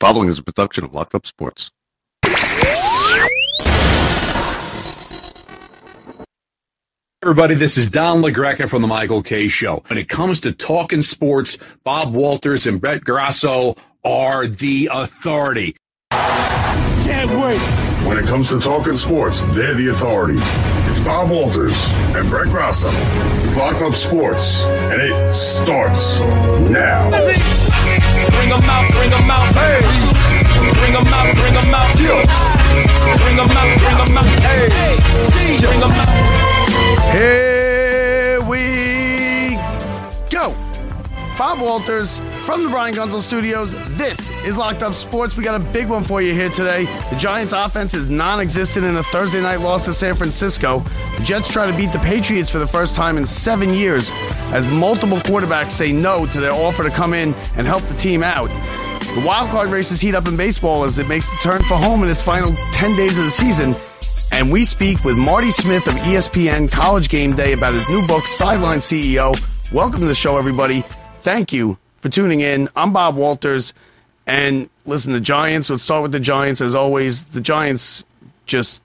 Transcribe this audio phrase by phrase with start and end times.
[0.00, 1.70] Following is a production of Locked Up Sports.
[7.22, 9.84] Everybody, this is Don LaGreca from the Michael Kay Show.
[9.88, 15.76] When it comes to talking sports, Bob Walters and Brett Grasso are the authority.
[16.10, 17.89] Can't wait.
[18.06, 20.38] When it comes to talking sports, they're the authority.
[20.90, 21.74] It's Bob Walters
[22.16, 22.88] and Brett Grasso.
[23.44, 26.20] It's Locked Up Sports, and it starts
[26.70, 27.10] now.
[27.10, 29.80] Bring them out, bring them out, hey.
[30.74, 32.16] Bring them out, bring them out, yo.
[33.18, 34.68] Bring them out, bring them out, hey.
[35.60, 37.12] Bring them out.
[37.14, 37.49] Here
[41.40, 43.72] Bob Walters from the Brian Gunzel Studios.
[43.96, 45.38] This is Locked Up Sports.
[45.38, 46.84] We got a big one for you here today.
[47.08, 50.80] The Giants' offense is non existent in a Thursday night loss to San Francisco.
[51.16, 54.10] The Jets try to beat the Patriots for the first time in seven years
[54.52, 58.22] as multiple quarterbacks say no to their offer to come in and help the team
[58.22, 58.48] out.
[59.14, 62.02] The wild card races heat up in baseball as it makes the turn for home
[62.02, 63.74] in its final 10 days of the season.
[64.30, 68.26] And we speak with Marty Smith of ESPN College Game Day about his new book,
[68.26, 69.34] Sideline CEO.
[69.72, 70.84] Welcome to the show, everybody.
[71.20, 72.70] Thank you for tuning in.
[72.74, 73.74] I'm Bob Walters.
[74.26, 77.26] And listen, the Giants, let's start with the Giants as always.
[77.26, 78.06] The Giants
[78.46, 78.82] just,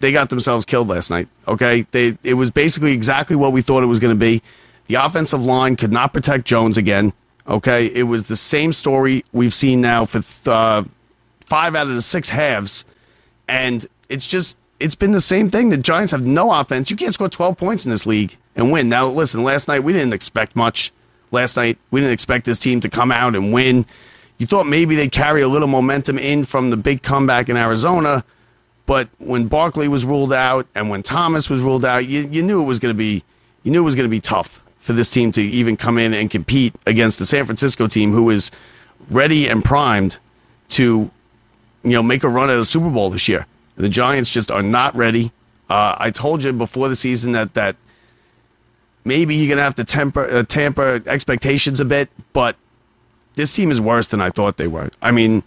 [0.00, 1.86] they got themselves killed last night, okay?
[1.92, 4.42] They, it was basically exactly what we thought it was going to be.
[4.88, 7.12] The offensive line could not protect Jones again,
[7.46, 7.86] okay?
[7.86, 10.82] It was the same story we've seen now for uh,
[11.46, 12.84] five out of the six halves.
[13.46, 15.68] And it's just, it's been the same thing.
[15.68, 16.90] The Giants have no offense.
[16.90, 18.88] You can't score 12 points in this league and win.
[18.88, 20.92] Now, listen, last night we didn't expect much.
[21.30, 23.86] Last night we didn't expect this team to come out and win.
[24.38, 28.24] You thought maybe they'd carry a little momentum in from the big comeback in Arizona,
[28.86, 32.62] but when Barkley was ruled out and when Thomas was ruled out, you, you knew
[32.62, 33.22] it was going to be
[33.64, 36.14] you knew it was going to be tough for this team to even come in
[36.14, 38.50] and compete against the San Francisco team who is
[39.10, 40.18] ready and primed
[40.68, 41.10] to
[41.82, 43.46] you know make a run at a Super Bowl this year.
[43.76, 45.30] The Giants just are not ready.
[45.68, 47.76] Uh, I told you before the season that that
[49.08, 52.54] maybe you're gonna have to temper uh, tamper expectations a bit, but
[53.34, 54.90] this team is worse than I thought they were.
[55.00, 55.42] I mean,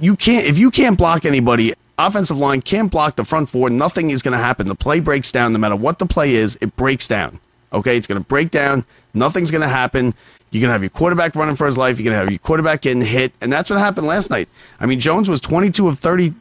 [0.00, 1.74] you can't if you can't block anybody.
[1.96, 3.70] Offensive line can't block the front four.
[3.70, 4.66] Nothing is going to happen.
[4.66, 5.52] The play breaks down.
[5.52, 7.38] No matter what the play is, it breaks down.
[7.72, 8.84] Okay, it's going to break down.
[9.14, 10.12] Nothing's going to happen.
[10.50, 11.98] You're going to have your quarterback running for his life.
[11.98, 14.48] You're going to have your quarterback getting hit, and that's what happened last night.
[14.80, 16.34] I mean, Jones was 22 of 30,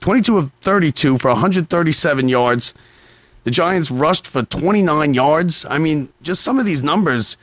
[0.00, 2.74] 22 of 32 for 137 yards.
[3.44, 5.64] The Giants rushed for 29 yards.
[5.68, 7.36] I mean, just some of these numbers.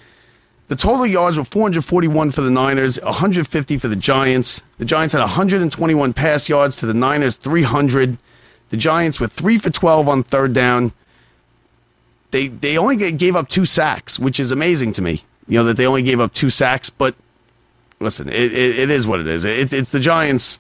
[0.68, 4.62] The total yards were 441 for the Niners, 150 for the Giants.
[4.78, 8.18] The Giants had 121 pass yards to the Niners, 300.
[8.70, 10.92] The Giants were 3 for 12 on third down.
[12.32, 15.24] They they only gave up two sacks, which is amazing to me.
[15.48, 17.16] You know that they only gave up two sacks, but
[18.02, 19.46] listen, it, it, it is what it is.
[19.46, 20.60] It, it's the Giants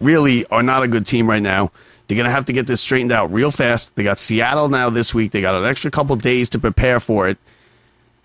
[0.00, 1.72] really are not a good team right now.
[2.08, 3.94] They're going to have to get this straightened out real fast.
[3.94, 5.30] They got Seattle now this week.
[5.30, 7.36] They got an extra couple days to prepare for it.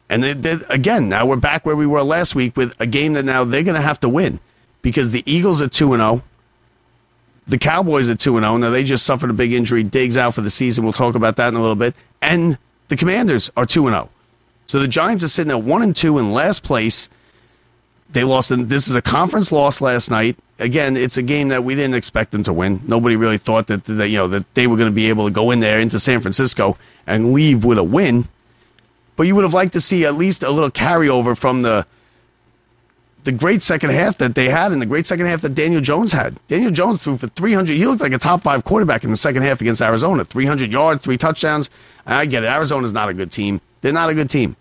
[0.09, 3.13] And they, they, again, now we're back where we were last week with a game
[3.13, 4.39] that now they're going to have to win
[4.81, 6.23] because the Eagles are 2 and 0.
[7.47, 8.57] The Cowboys are 2 and 0.
[8.57, 9.83] Now they just suffered a big injury.
[9.83, 10.85] Diggs out for the season.
[10.85, 11.93] We'll talk about that in a little bit.
[12.21, 12.57] And
[12.87, 14.09] the Commanders are 2 and 0.
[14.67, 17.09] So the Giants are sitting at 1 and 2 in last place.
[18.13, 18.51] They lost.
[18.69, 20.37] This is a conference loss last night.
[20.59, 22.79] Again, it's a game that we didn't expect them to win.
[22.87, 25.31] Nobody really thought that, that you know that they were going to be able to
[25.31, 28.27] go in there into San Francisco and leave with a win.
[29.15, 31.85] But you would have liked to see at least a little carryover from the
[33.23, 36.11] the great second half that they had and the great second half that Daniel Jones
[36.11, 36.37] had.
[36.49, 37.73] Daniel Jones threw for 300.
[37.73, 40.25] He looked like a top five quarterback in the second half against Arizona.
[40.25, 41.69] 300 yards, three touchdowns.
[42.05, 42.47] I get it.
[42.47, 43.61] Arizona's not a good team.
[43.81, 44.57] They're not a good team.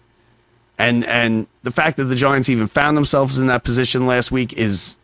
[0.83, 4.55] And and the fact that the Giants even found themselves in that position last week
[4.55, 4.97] is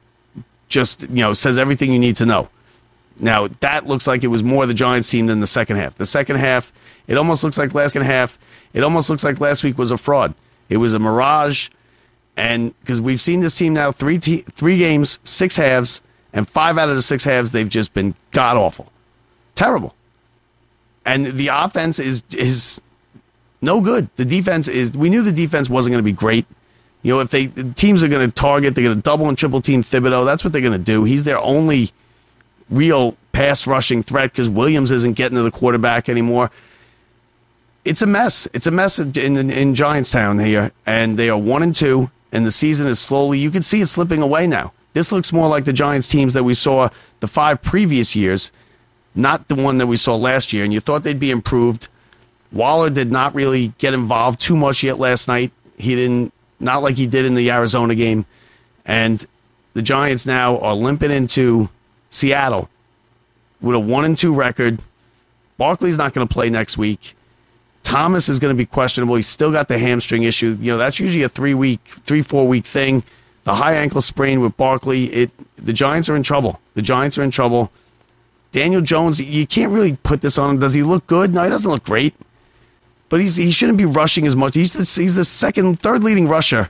[0.68, 2.48] just you know says everything you need to know.
[3.20, 5.94] Now that looks like it was more the Giants team than the second half.
[5.94, 6.72] The second half,
[7.06, 8.40] it almost looks like last half.
[8.72, 10.34] It almost looks like last week was a fraud.
[10.68, 11.68] It was a mirage,
[12.36, 16.02] and because we've seen this team now three te- three games, six halves,
[16.32, 18.90] and five out of the six halves they've just been god awful,
[19.54, 19.94] terrible.
[21.06, 22.81] And the offense is is
[23.60, 24.08] no good.
[24.16, 24.93] The defense is.
[24.93, 26.46] We knew the defense wasn't going to be great.
[27.02, 29.38] You know, if they the teams are going to target, they're going to double and
[29.38, 30.25] triple team Thibodeaux.
[30.25, 31.05] That's what they're going to do.
[31.05, 31.93] He's their only
[32.70, 36.50] real pass rushing threat because Williams isn't getting to the quarterback anymore.
[37.84, 38.49] It's a mess.
[38.52, 42.44] It's a mess in, in, in Giantstown here, and they are one and two, and
[42.46, 43.38] the season is slowly.
[43.38, 44.72] You can see it slipping away now.
[44.93, 46.88] This looks more like the Giants teams that we saw
[47.20, 48.50] the five previous years,
[49.14, 50.64] not the one that we saw last year.
[50.64, 51.88] And you thought they'd be improved.
[52.52, 55.52] Waller did not really get involved too much yet last night.
[55.76, 58.24] He didn't, not like he did in the Arizona game.
[58.86, 59.24] And
[59.74, 61.68] the Giants now are limping into
[62.10, 62.68] Seattle
[63.60, 64.80] with a one and two record.
[65.58, 67.14] Barkley's not going to play next week.
[67.82, 69.16] Thomas is going to be questionable.
[69.16, 70.56] He's still got the hamstring issue.
[70.60, 73.02] You know, that's usually a three week, three, four week thing.
[73.44, 76.60] The high ankle sprain with Barkley, it the Giants are in trouble.
[76.74, 77.70] The Giants are in trouble.
[78.52, 80.58] Daniel Jones, you can't really put this on him.
[80.58, 81.32] Does he look good?
[81.32, 82.14] No, he doesn't look great.
[83.08, 84.55] But he's he shouldn't be rushing as much.
[84.55, 86.69] He's the, he's the second, third leading rusher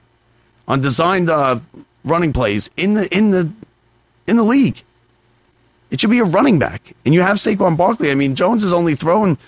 [0.69, 1.58] on designed uh,
[2.05, 3.50] running plays in the in the
[4.26, 4.82] in the league.
[5.90, 8.11] It should be a running back, and you have Saquon Barkley.
[8.11, 9.38] I mean, Jones is only thrown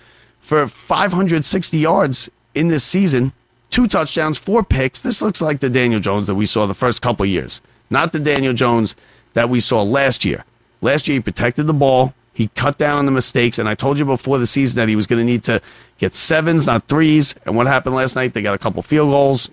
[0.40, 3.32] for 560 yards in this season,
[3.69, 5.02] two touchdowns, four picks.
[5.02, 7.60] This looks like the Daniel Jones that we saw the first couple years,
[7.90, 8.96] not the Daniel Jones
[9.34, 10.44] that we saw last year.
[10.81, 12.14] Last year, he protected the ball.
[12.40, 14.96] He cut down on the mistakes, and I told you before the season that he
[14.96, 15.60] was going to need to
[15.98, 17.34] get sevens, not threes.
[17.44, 18.32] And what happened last night?
[18.32, 19.50] They got a couple field goals.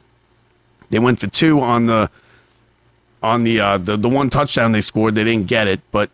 [0.90, 2.10] They went for two on the
[3.22, 5.16] on the uh, the the one touchdown they scored.
[5.16, 6.10] They didn't get it, but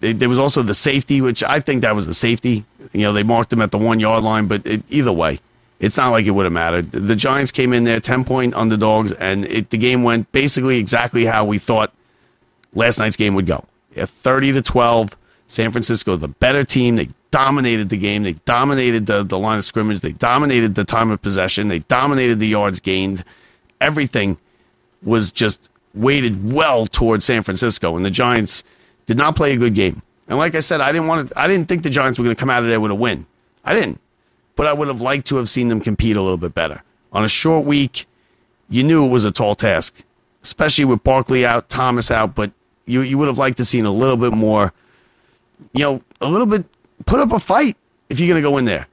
[0.00, 2.64] they, there was also the safety, which I think that was the safety.
[2.94, 5.40] You know, they marked him at the one yard line, but it, either way,
[5.78, 6.90] it's not like it would have mattered.
[6.90, 11.26] The Giants came in there ten point underdogs, and it, the game went basically exactly
[11.26, 11.92] how we thought
[12.72, 13.62] last night's game would go.
[13.94, 15.10] Yeah, thirty to twelve.
[15.52, 16.96] San Francisco, the better team.
[16.96, 18.22] They dominated the game.
[18.22, 20.00] They dominated the, the line of scrimmage.
[20.00, 21.68] They dominated the time of possession.
[21.68, 23.22] They dominated the yards gained.
[23.78, 24.38] Everything
[25.02, 28.64] was just weighted well towards San Francisco, and the Giants
[29.04, 30.00] did not play a good game.
[30.26, 31.38] And like I said, I didn't want to.
[31.38, 33.26] I didn't think the Giants were going to come out of there with a win.
[33.62, 34.00] I didn't,
[34.56, 36.82] but I would have liked to have seen them compete a little bit better.
[37.12, 38.06] On a short week,
[38.70, 40.02] you knew it was a tall task,
[40.42, 42.34] especially with Barkley out, Thomas out.
[42.34, 42.52] But
[42.86, 44.72] you you would have liked to seen a little bit more.
[45.72, 46.64] You know, a little bit.
[47.06, 47.76] Put up a fight
[48.08, 48.86] if you're going to go in there.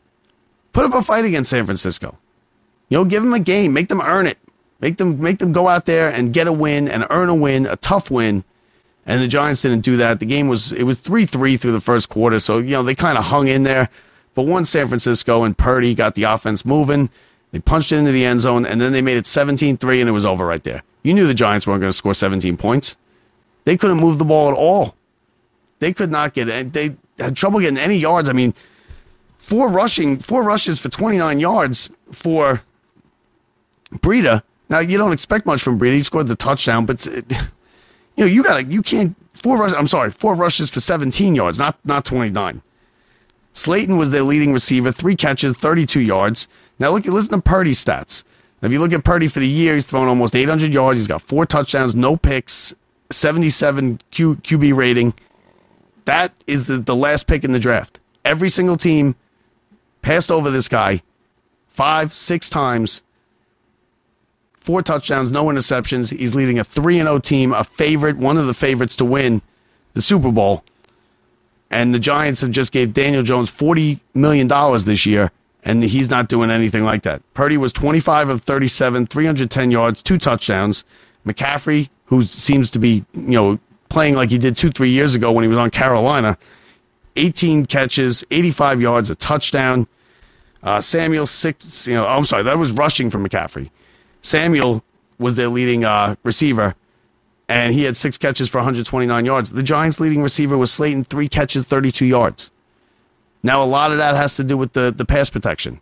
[0.74, 2.18] Put up a fight against San Francisco.
[2.90, 4.38] You know, give them a game, make them earn it.
[4.82, 7.66] Make them make them go out there and get a win and earn a win,
[7.66, 8.44] a tough win.
[9.06, 10.20] And the Giants didn't do that.
[10.20, 12.96] The game was it was three three through the first quarter, so you know they
[12.96, 13.90] kind of hung in there.
[14.36, 17.10] But once San Francisco and Purdy got the offense moving,
[17.52, 20.14] they punched it into the end zone, and then they made it 17-3, and it
[20.14, 20.84] was over right there.
[21.04, 22.96] You knew the Giants weren't going to score 17 points.
[23.66, 24.96] They couldn't move the ball at all.
[25.80, 26.74] They could not get.
[26.74, 28.30] They had trouble getting any yards.
[28.30, 28.54] I mean,
[29.38, 32.62] four rushing, four rushes for 29 yards for
[33.96, 35.96] Breida now you don't expect much from Breida.
[35.96, 37.22] He scored the touchdown, but uh,
[38.16, 39.76] you know you got to you can't four rushes.
[39.76, 42.62] I'm sorry, four rushes for 17 yards, not not 29.
[43.54, 46.48] Slayton was their leading receiver, three catches, 32 yards.
[46.78, 48.24] Now look, listen to Purdy's stats.
[48.62, 51.00] Now, if you look at Purdy for the year, he's thrown almost 800 yards.
[51.00, 52.76] He's got four touchdowns, no picks,
[53.10, 55.14] 77 Q, QB rating.
[56.10, 58.00] That is the, the last pick in the draft.
[58.26, 59.16] Every single team
[60.02, 61.04] passed over this guy
[61.68, 63.04] five, six times
[64.56, 66.12] four touchdowns, no interceptions.
[66.12, 69.40] He's leading a 3 0 team, a favorite, one of the favorites to win
[69.94, 70.64] the Super Bowl.
[71.70, 74.48] And the Giants have just gave Daniel Jones $40 million
[74.86, 75.30] this year,
[75.64, 77.22] and he's not doing anything like that.
[77.36, 80.86] Purdy was 25 of 37, 310 yards, two touchdowns.
[81.28, 85.32] McCaffrey, who seems to be, you know, playing like he did two, three years ago
[85.32, 86.38] when he was on Carolina,
[87.16, 89.88] 18 catches, 85 yards, a touchdown.
[90.62, 93.70] Uh, Samuel six, you know, I'm sorry, that was rushing from McCaffrey.
[94.22, 94.84] Samuel
[95.18, 96.76] was their leading uh, receiver,
[97.48, 99.52] and he had six catches for 129 yards.
[99.52, 102.52] The Giants' leading receiver was Slayton, three catches, 32 yards.
[103.42, 105.80] Now, a lot of that has to do with the, the pass protection.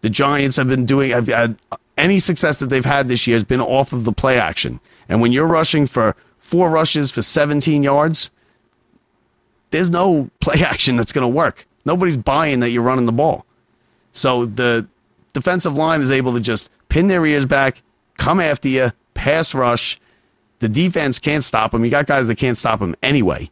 [0.00, 1.56] The Giants have been doing, have had,
[1.96, 4.80] any success that they've had this year has been off of the play action.
[5.08, 6.16] And when you're rushing for
[6.54, 8.30] four rushes for 17 yards,
[9.70, 11.66] there's no play action that's going to work.
[11.84, 13.44] Nobody's buying that you're running the ball.
[14.12, 14.86] So the
[15.32, 17.82] defensive line is able to just pin their ears back,
[18.18, 20.00] come after you, pass rush.
[20.60, 21.84] The defense can't stop them.
[21.84, 23.50] You got guys that can't stop them anyway.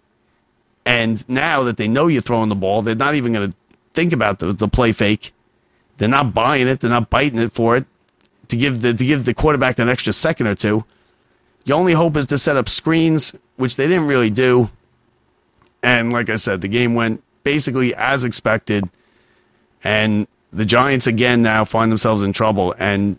[0.86, 3.56] And now that they know you're throwing the ball, they're not even going to
[3.94, 5.32] think about the, the play fake.
[5.98, 6.78] They're not buying it.
[6.78, 7.84] They're not biting it for it
[8.46, 10.84] to give the to give the quarterback an extra second or two.
[11.64, 14.68] Your only hope is to set up screens, which they didn't really do.
[15.82, 18.88] And like I said, the game went basically as expected.
[19.84, 22.74] And the Giants again now find themselves in trouble.
[22.78, 23.18] And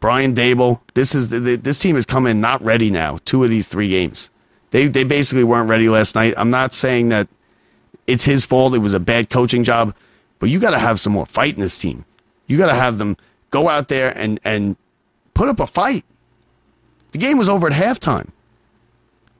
[0.00, 3.18] Brian Daboll, this is this team has come in not ready now.
[3.24, 4.30] Two of these three games,
[4.70, 6.34] they they basically weren't ready last night.
[6.36, 7.28] I'm not saying that
[8.06, 8.74] it's his fault.
[8.74, 9.94] It was a bad coaching job,
[10.40, 12.04] but you got to have some more fight in this team.
[12.46, 13.16] You got to have them
[13.50, 14.76] go out there and and
[15.32, 16.04] put up a fight.
[17.14, 18.28] The game was over at halftime.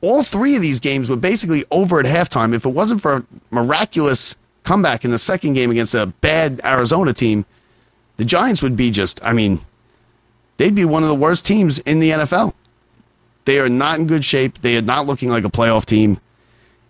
[0.01, 2.55] All three of these games were basically over at halftime.
[2.55, 7.13] If it wasn't for a miraculous comeback in the second game against a bad Arizona
[7.13, 7.45] team,
[8.17, 9.61] the Giants would be just, I mean,
[10.57, 12.55] they'd be one of the worst teams in the NFL.
[13.45, 14.63] They are not in good shape.
[14.63, 16.21] They are not looking like a playoff team.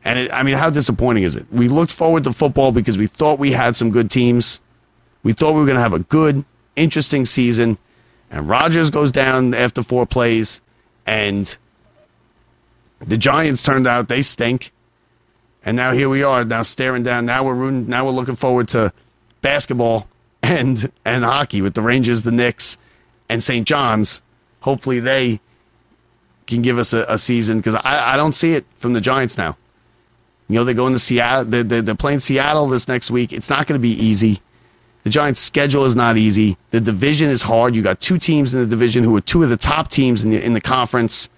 [0.04, 1.46] And it, I mean, how disappointing is it?
[1.50, 4.60] We looked forward to football because we thought we had some good teams.
[5.22, 6.44] We thought we were going to have a good,
[6.76, 7.78] interesting season.
[8.30, 10.60] And Rodgers goes down after four plays,
[11.06, 11.56] and
[13.00, 14.72] the Giants turned out they stink.
[15.64, 17.26] And now here we are, now staring down.
[17.26, 18.92] Now we're rooting, now we're looking forward to
[19.40, 20.08] basketball
[20.42, 22.76] and and hockey with the Rangers, the Knicks,
[23.28, 23.66] and St.
[23.66, 24.20] John's.
[24.60, 25.40] Hopefully they
[26.46, 29.38] can give us a, a season because I, I don't see it from the Giants
[29.38, 29.56] now.
[30.48, 31.46] You know, they're going to Seattle.
[31.46, 33.32] They're, they're, they're playing Seattle this next week.
[33.32, 34.40] It's not going to be easy.
[35.04, 36.56] The Giants' schedule is not easy.
[36.70, 37.76] The division is hard.
[37.76, 40.30] You got two teams in the division who are two of the top teams in
[40.30, 41.28] the in the conference.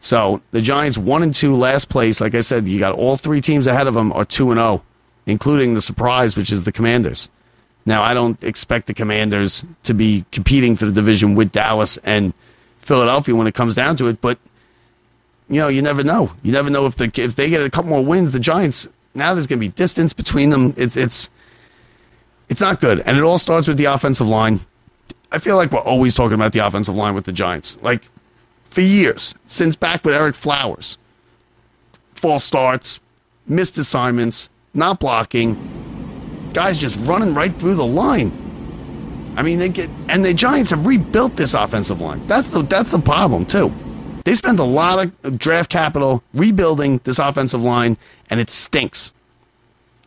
[0.00, 2.20] So the Giants one and two, last place.
[2.20, 4.82] Like I said, you got all three teams ahead of them are two and zero,
[5.26, 7.28] including the surprise, which is the Commanders.
[7.86, 12.32] Now I don't expect the Commanders to be competing for the division with Dallas and
[12.82, 14.38] Philadelphia when it comes down to it, but
[15.48, 16.32] you know you never know.
[16.44, 19.34] You never know if the if they get a couple more wins, the Giants now
[19.34, 20.72] there's going to be distance between them.
[20.76, 21.30] It's it's
[22.50, 24.60] it's not good, and it all starts with the offensive line.
[25.32, 27.78] I feel like we're always talking about the offensive line with the Giants.
[27.80, 28.02] Like
[28.64, 30.98] for years, since back with Ereck Flowers.
[32.14, 33.00] False starts,
[33.46, 35.56] missed assignments, not blocking,
[36.52, 38.32] guys just running right through the line.
[39.36, 42.26] I mean, they get and the Giants have rebuilt this offensive line.
[42.26, 43.72] That's the that's the problem too.
[44.24, 47.96] They spent a lot of draft capital rebuilding this offensive line,
[48.28, 49.12] and it stinks.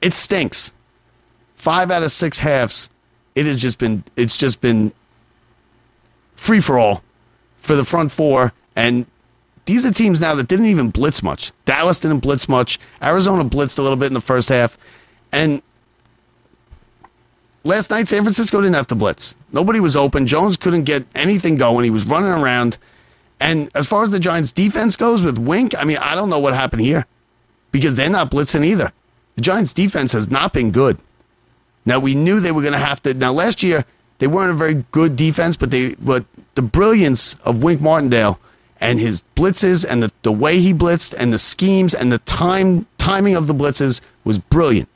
[0.02, 0.74] It stinks.
[1.63, 2.89] Five out of six halves,
[3.36, 4.91] it has just been it's just been
[6.36, 7.01] free for all
[7.62, 8.51] for the front four.
[8.75, 9.05] And
[9.63, 11.53] these are teams now that didn't even blitz much.
[11.63, 12.82] Dallas didn't blitz much.
[13.01, 14.77] Arizona blitzed a little bit in the first half.
[15.32, 15.62] And
[17.63, 19.34] last night, San Francisco didn't have to blitz.
[19.53, 20.27] Nobody was open.
[20.27, 21.86] Jones couldn't get anything going.
[21.86, 22.77] He was running around.
[23.39, 26.39] And as far as the Giants' defense goes with Wink, I mean, I don't know
[26.39, 27.05] what happened here
[27.72, 28.91] because they're not blitzing either.
[29.36, 30.98] The Giants' defense has not been good.
[31.86, 33.13] Now, we knew they were going to have to.
[33.13, 33.86] Now, last year,
[34.20, 36.25] they weren't a very good defense, but they but
[36.56, 38.40] the brilliance of Wink Martindale
[38.80, 42.86] and his blitzes and the, the way he blitzed and the schemes and the time
[42.98, 44.90] timing of the blitzes was brilliant.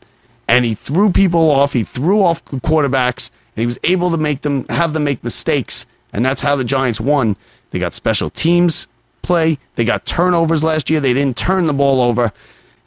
[0.47, 4.41] And he threw people off, he threw off quarterbacks, and he was able to make
[4.41, 7.35] them have them make mistakes, and that's how the Giants won.
[7.71, 8.87] They got special teams
[9.23, 12.31] play, they got turnovers last year, they didn't turn the ball over.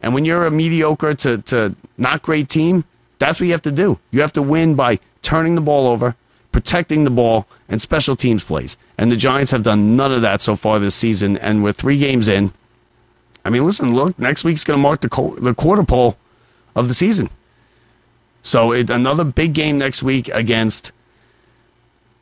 [0.02, 2.84] And when you're a mediocre to, to not great team,
[3.20, 3.98] that's what you have to do.
[4.10, 6.16] You have to win by turning the ball over,
[6.52, 8.76] protecting the ball, and special teams plays.
[8.98, 11.36] And the Giants have done none of that so far this season.
[11.36, 12.52] And we're three games in.
[13.44, 16.16] I mean, listen, look, next week's going to mark the, co- the quarter pole
[16.74, 17.28] of the season.
[18.42, 20.92] So it, another big game next week against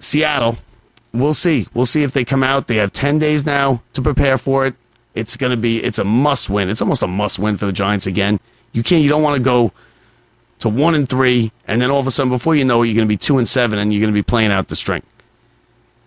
[0.01, 0.59] Seattle.
[1.15, 1.69] We'll see.
[1.75, 2.67] We'll see if they come out.
[2.67, 4.75] They have 10 days now to prepare for it.
[5.15, 6.69] It's going to be it's a must win.
[6.71, 8.39] It's almost a must win for the Giants again.
[8.73, 9.73] You can't you don't want to go
[10.61, 12.95] to one and three, and then all of a sudden, before you know it, you're
[12.95, 15.03] going to be two and seven, and you're going to be playing out the string.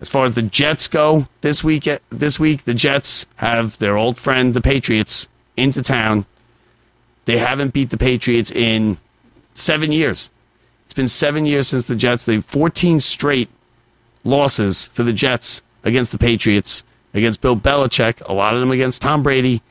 [0.01, 4.17] As far as the Jets go this week, this week the Jets have their old
[4.17, 6.25] friend, the Patriots, into town.
[7.25, 8.98] They haven't beat the Patriots in
[9.53, 10.31] seven years.
[10.86, 12.25] It's been seven years since the Jets.
[12.25, 13.50] They've 14 straight
[14.24, 19.01] losses for the Jets against the Patriots, against Bill Belichick, a lot of them against
[19.01, 19.62] Tom Brady,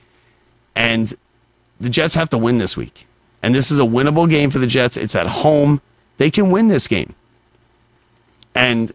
[0.77, 1.13] and
[1.81, 3.07] the Jets have to win this week.
[3.43, 4.97] And this is a winnable game for the Jets.
[4.97, 5.81] It's at home.
[6.19, 7.15] They can win this game.
[8.55, 8.93] And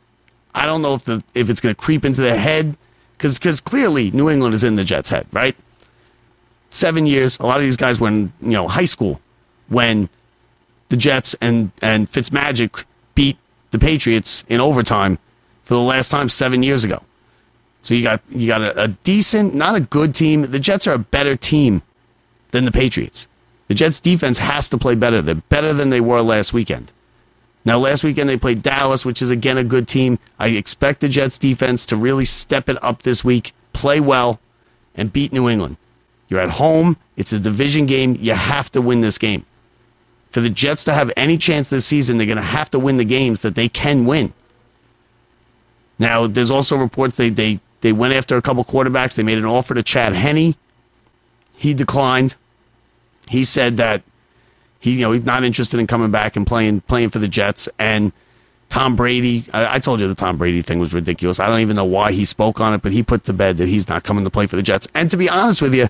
[0.53, 2.77] I don't know if the if it's going to creep into the head
[3.17, 5.55] because because clearly New England is in the Jets' head, right?
[6.69, 7.39] Seven years.
[7.39, 9.19] A lot of these guys were in you know high school
[9.69, 10.09] when
[10.89, 12.83] the Jets and and Fitzmagic
[13.15, 13.37] beat
[13.71, 15.17] the Patriots in overtime
[15.63, 17.01] for the last time seven years ago.
[17.81, 20.43] So you got you got a, a decent, not a good team.
[20.43, 21.81] The Jets are a better team
[22.51, 23.27] than the Patriots.
[23.67, 25.21] The Jets defense has to play better.
[25.21, 26.91] They're better than they were last weekend.
[27.65, 30.19] Now, last weekend they played Dallas, which is again a good team.
[30.39, 34.39] I expect the Jets defense to really step it up this week, play well,
[34.93, 35.77] and beat New England.
[36.29, 36.95] You're at home.
[37.17, 38.17] It's a division game.
[38.19, 39.45] You have to win this game.
[40.31, 42.97] For the Jets to have any chance this season, they're going to have to win
[42.97, 44.33] the games that they can win.
[45.97, 49.15] Now, there's also reports they, they, they went after a couple quarterbacks.
[49.15, 50.55] They made an offer to Chad Henne.
[51.55, 52.35] He declined
[53.27, 54.03] he said that
[54.79, 57.69] he you know he's not interested in coming back and playing playing for the Jets
[57.79, 58.11] and
[58.69, 59.45] Tom Brady.
[59.53, 61.39] I, I, told you the Tom Brady thing was ridiculous.
[61.39, 63.67] I don't even know why he spoke on it, but he put to bed that
[63.67, 64.87] he's not coming to play for the Jets.
[64.95, 65.87] And to be honest with you,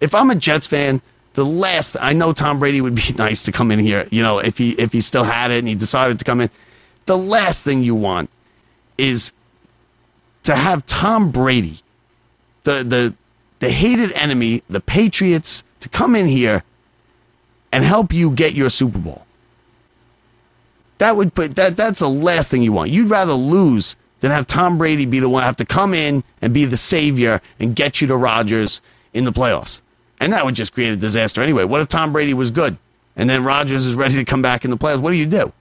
[0.00, 1.00] if I'm a Jets fan,
[1.34, 4.08] the last I know Tom Brady would be nice to come in here.
[4.10, 6.50] You know, if he if he still had it and he decided to come in,
[7.06, 8.30] the last thing you want
[8.96, 9.32] is
[10.44, 11.82] to have Tom Brady
[12.68, 13.14] the the
[13.60, 16.62] the hated enemy, the Patriots, to come in here
[17.72, 19.24] and help you get your Super Bowl.
[20.98, 22.90] That would put that that's the last thing you want.
[22.90, 26.52] You'd rather lose than have Tom Brady be the one have to come in and
[26.52, 28.80] be the savior and get you to Rodgers
[29.14, 29.80] in the playoffs.
[30.20, 31.64] And that would just create a disaster anyway.
[31.64, 32.76] What if Tom Brady was good
[33.14, 35.00] and then Rodgers is ready to come back in the playoffs?
[35.00, 35.52] What do you do?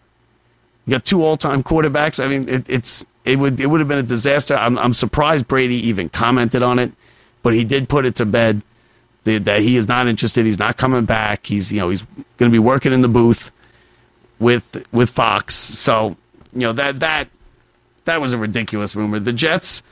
[0.86, 2.24] You got two all-time quarterbacks.
[2.24, 4.56] I mean, it, it's it would it would have been a disaster.
[4.56, 6.92] I'm I'm surprised Brady even commented on it,
[7.44, 8.64] but he did put it to bed
[9.28, 10.46] that, he is not interested.
[10.46, 11.46] He's not coming back.
[11.46, 12.04] He's you know he's
[12.38, 13.52] going to be working in the booth
[14.40, 15.56] with with Fox.
[15.56, 16.16] So
[16.54, 17.28] you know that that
[18.06, 19.20] that was a ridiculous rumor.
[19.20, 19.84] The Jets,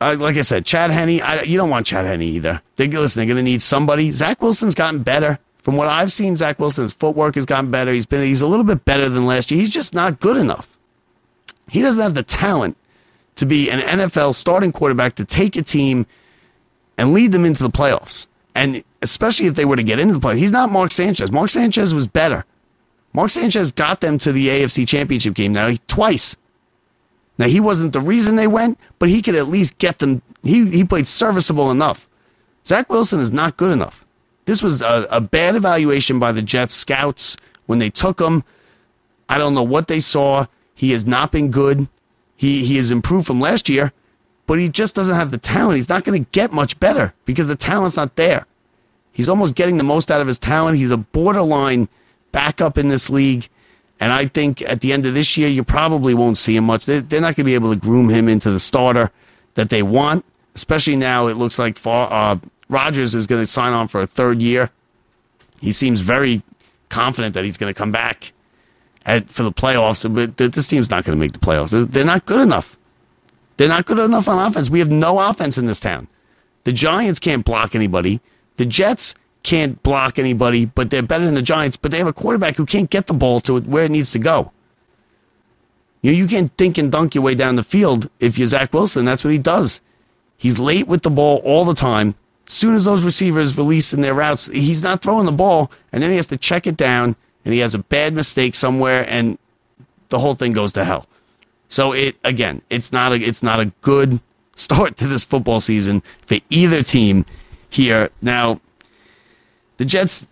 [0.00, 1.20] uh, like I said, Chad Henne.
[1.22, 2.60] I, you don't want Chad Henne either.
[2.76, 3.20] They listen.
[3.20, 4.12] They're going to need somebody.
[4.12, 5.38] Zach Wilson's gotten better.
[5.62, 7.92] From what I've seen, Zach Wilson's footwork has gotten better.
[7.92, 9.60] He's been he's a little bit better than last year.
[9.60, 10.68] He's just not good enough.
[11.68, 12.76] He doesn't have the talent
[13.36, 16.06] to be an NFL starting quarterback to take a team
[16.98, 18.26] and lead them into the playoffs.
[18.54, 20.38] And especially if they were to get into the playoffs.
[20.38, 21.30] He's not Mark Sanchez.
[21.30, 22.44] Mark Sanchez was better.
[23.12, 26.36] Mark Sanchez got them to the AFC Championship game now twice.
[27.38, 30.22] Now he wasn't the reason they went, but he could at least get them.
[30.42, 32.08] He he played serviceable enough.
[32.66, 34.06] Zach Wilson is not good enough.
[34.46, 37.36] This was a, a bad evaluation by the Jets scouts
[37.66, 38.42] when they took him.
[39.28, 40.46] I don't know what they saw.
[40.74, 41.88] He has not been good.
[42.36, 43.92] He he has improved from last year,
[44.46, 45.76] but he just doesn't have the talent.
[45.76, 48.46] He's not going to get much better because the talent's not there.
[49.12, 50.76] He's almost getting the most out of his talent.
[50.76, 51.88] He's a borderline
[52.32, 53.48] backup in this league.
[53.98, 56.84] And I think at the end of this year, you probably won't see him much.
[56.84, 59.10] They're, not going to be able to groom him into the starter
[59.54, 60.24] that they want,
[60.54, 62.38] especially now it looks like far, uh,
[62.70, 64.70] is going to sign on for a third year.
[65.62, 66.42] He seems very
[66.90, 68.32] confident that he's going to come back
[69.06, 71.90] at, for the playoffs, but this team's not going to make the playoffs.
[71.90, 72.76] They're not good enough.
[73.56, 74.70] They're not good enough on offense.
[74.70, 76.08] We have no offense in this town.
[76.64, 78.20] The Giants can't block anybody.
[78.56, 82.12] The Jets can't block anybody, but they're better than the Giants, but they have a
[82.12, 84.50] quarterback who can't get the ball to where it needs to go.
[86.02, 88.72] You know, you can't dink and dunk your way down the field if you're Zach
[88.72, 89.04] Wilson.
[89.04, 89.80] That's what he does.
[90.36, 92.14] He's late with the ball all the time
[92.48, 96.10] soon as those receivers release in their routes, he's not throwing the ball, and then
[96.10, 99.38] he has to check it down, and he has a bad mistake somewhere, and
[100.08, 101.06] the whole thing goes to hell.
[101.68, 104.20] So it again, it's not a it's not a good
[104.56, 107.24] start to this football season for either team
[107.70, 108.10] here.
[108.22, 108.60] Now,
[109.76, 110.26] the Jets,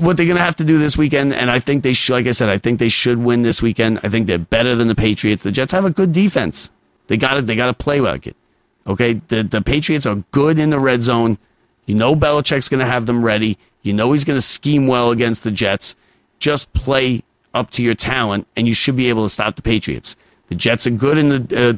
[0.00, 2.26] what they're going to have to do this weekend, and I think they should, like
[2.26, 4.00] I said, I think they should win this weekend.
[4.02, 5.42] I think they're better than the Patriots.
[5.42, 6.70] The Jets have a good defense.
[7.08, 7.46] They got it.
[7.46, 8.36] They got to play like it.
[8.86, 11.38] Okay, the the Patriots are good in the red zone.
[11.86, 13.58] You know Belichick's going to have them ready.
[13.82, 15.94] You know he's going to scheme well against the Jets.
[16.38, 17.22] Just play
[17.54, 20.16] up to your talent, and you should be able to stop the Patriots.
[20.48, 21.72] The Jets are good in the uh,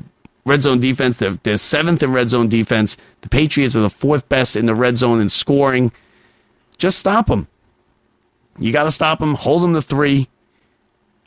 [0.44, 1.18] red zone defense.
[1.18, 2.96] They're, they're seventh in red zone defense.
[3.22, 5.92] The Patriots are the fourth best in the red zone in scoring.
[6.76, 7.46] Just stop them.
[8.58, 9.34] You got to stop them.
[9.34, 10.28] Hold them to three.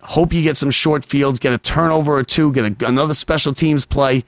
[0.01, 3.53] Hope you get some short fields, get a turnover or two, get a, another special
[3.53, 4.23] teams play.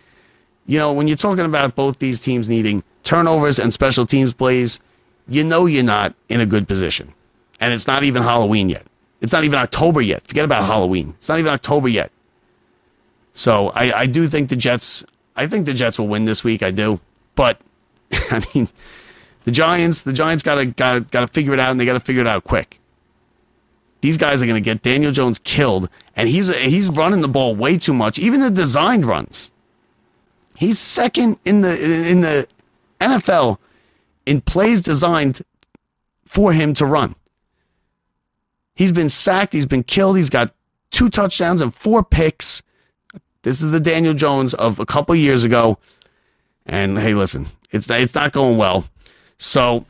[0.67, 4.80] You know, when you're talking about both these teams needing turnovers and special teams plays,
[5.28, 7.12] you know you're not in a good position.
[7.60, 8.86] And it's not even Halloween yet.
[9.21, 10.26] It's not even October yet.
[10.28, 11.13] Forget about Halloween.
[11.17, 12.12] It's not even October yet.
[13.34, 15.04] So I, I do think the Jets
[15.36, 16.63] I think the Jets will win this week.
[16.63, 17.00] I do.
[17.36, 17.60] But
[18.12, 18.67] I mean
[19.46, 22.28] the Giants the Giants gotta gotta gotta figure it out and they gotta figure it
[22.28, 22.80] out quick.
[24.02, 27.78] These guys are gonna get Daniel Jones killed, and he's he's running the ball way
[27.78, 28.19] too much.
[28.19, 29.52] Even the designed runs.
[30.58, 32.48] He's second in the in the
[33.00, 33.58] NFL
[34.26, 35.41] in plays designed
[36.26, 37.15] for him to run.
[38.76, 40.54] He's been sacked, he's been killed, he's got
[40.91, 42.63] two touchdowns and four picks.
[43.43, 45.77] This is the Daniel Jones of a couple years ago.
[46.65, 48.86] And hey, listen, it's it's not going well.
[49.38, 49.86] So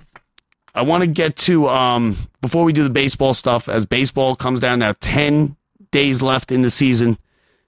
[0.76, 3.70] I want to get to um, before we do the baseball stuff.
[3.70, 5.56] As baseball comes down now, ten
[5.92, 7.18] days left in the season.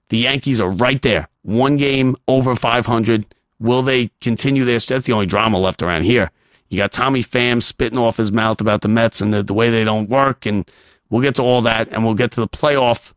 [0.08, 3.26] The Yankees are right there, one game over 500.
[3.58, 4.78] Will they continue their?
[4.78, 6.30] That's the only drama left around here.
[6.68, 9.70] You got Tommy Pham spitting off his mouth about the Mets and the, the way
[9.70, 10.68] they don't work, and
[11.10, 13.14] we'll get to all that, and we'll get to the playoff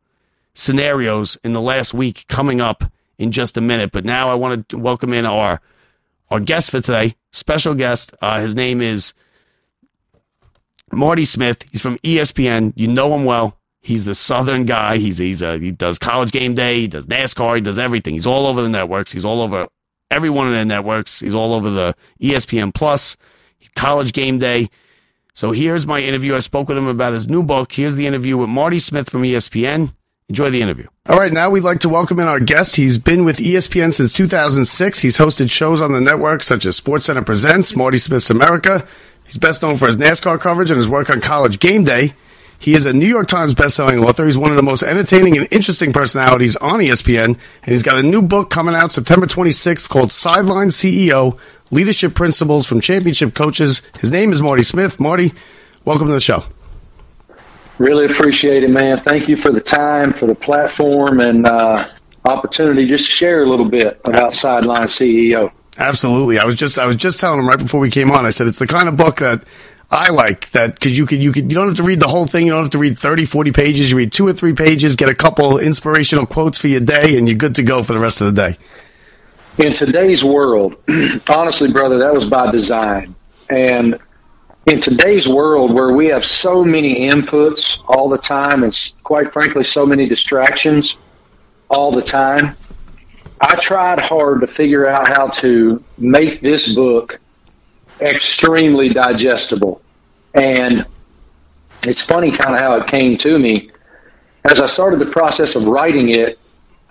[0.59, 2.83] scenarios in the last week coming up
[3.17, 3.91] in just a minute.
[3.91, 5.61] But now I want to welcome in our
[6.29, 8.13] our guest for today, special guest.
[8.21, 9.13] Uh, his name is
[10.91, 11.63] Marty Smith.
[11.71, 12.73] He's from ESPN.
[12.75, 13.57] You know him well.
[13.81, 14.97] He's the Southern guy.
[14.97, 16.81] He's he's a, he does college game day.
[16.81, 17.55] He does NASCAR.
[17.55, 18.13] He does everything.
[18.13, 19.11] He's all over the networks.
[19.11, 19.67] He's all over
[20.11, 21.19] every one of their networks.
[21.19, 23.15] He's all over the ESPN Plus,
[23.75, 24.69] College Game Day.
[25.33, 26.35] So here's my interview.
[26.35, 27.71] I spoke with him about his new book.
[27.71, 29.93] Here's the interview with Marty Smith from ESPN.
[30.29, 30.85] Enjoy the interview.
[31.07, 32.75] All right, now we'd like to welcome in our guest.
[32.75, 34.99] He's been with ESPN since 2006.
[34.99, 38.87] He's hosted shows on the network such as SportsCenter Presents, Marty Smith's America.
[39.25, 42.13] He's best known for his NASCAR coverage and his work on College Game Day.
[42.59, 44.25] He is a New York Times bestselling author.
[44.25, 48.03] He's one of the most entertaining and interesting personalities on ESPN, and he's got a
[48.03, 51.39] new book coming out September 26th called Sideline CEO:
[51.71, 53.81] Leadership Principles from Championship Coaches.
[53.99, 54.99] His name is Marty Smith.
[54.99, 55.33] Marty,
[55.85, 56.43] welcome to the show.
[57.79, 59.01] Really appreciate it, man.
[59.01, 61.87] Thank you for the time, for the platform, and uh,
[62.25, 65.51] opportunity just to share a little bit about Sideline CEO.
[65.77, 66.39] Absolutely.
[66.39, 68.25] I was just I was just telling him right before we came on.
[68.25, 69.45] I said it's the kind of book that
[69.89, 72.27] I like that because you could you could you don't have to read the whole
[72.27, 72.45] thing.
[72.47, 73.91] You don't have to read 30, 40 pages.
[73.91, 77.29] You read two or three pages, get a couple inspirational quotes for your day, and
[77.29, 78.57] you're good to go for the rest of the day.
[79.63, 80.75] In today's world,
[81.29, 83.15] honestly, brother, that was by design.
[83.49, 83.97] And
[84.65, 89.63] in today's world where we have so many inputs all the time and quite frankly,
[89.63, 90.97] so many distractions
[91.69, 92.55] all the time,
[93.41, 97.19] I tried hard to figure out how to make this book
[98.01, 99.81] extremely digestible.
[100.33, 100.85] And
[101.83, 103.71] it's funny kind of how it came to me.
[104.49, 106.37] As I started the process of writing it,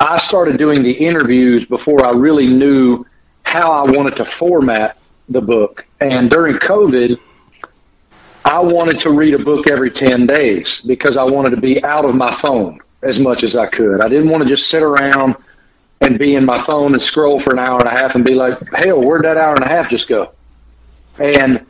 [0.00, 3.04] I started doing the interviews before I really knew
[3.42, 5.85] how I wanted to format the book.
[6.00, 7.18] And during COVID,
[8.48, 12.06] I wanted to read a book every 10 days because I wanted to be out
[12.06, 14.00] of my phone as much as I could.
[14.00, 15.37] I didn't want to just sit around
[16.00, 18.34] and be in my phone and scroll for an hour and a half and be
[18.34, 20.32] like, hell, where'd that hour and a half just go?
[21.18, 21.66] And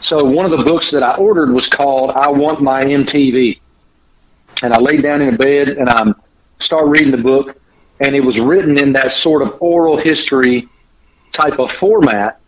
[0.00, 3.58] so one of the books that I ordered was called I Want My MTV.
[4.62, 6.04] And I laid down in a bed and I
[6.60, 7.60] start reading the book
[7.98, 10.68] and it was written in that sort of oral history
[11.32, 12.38] type of format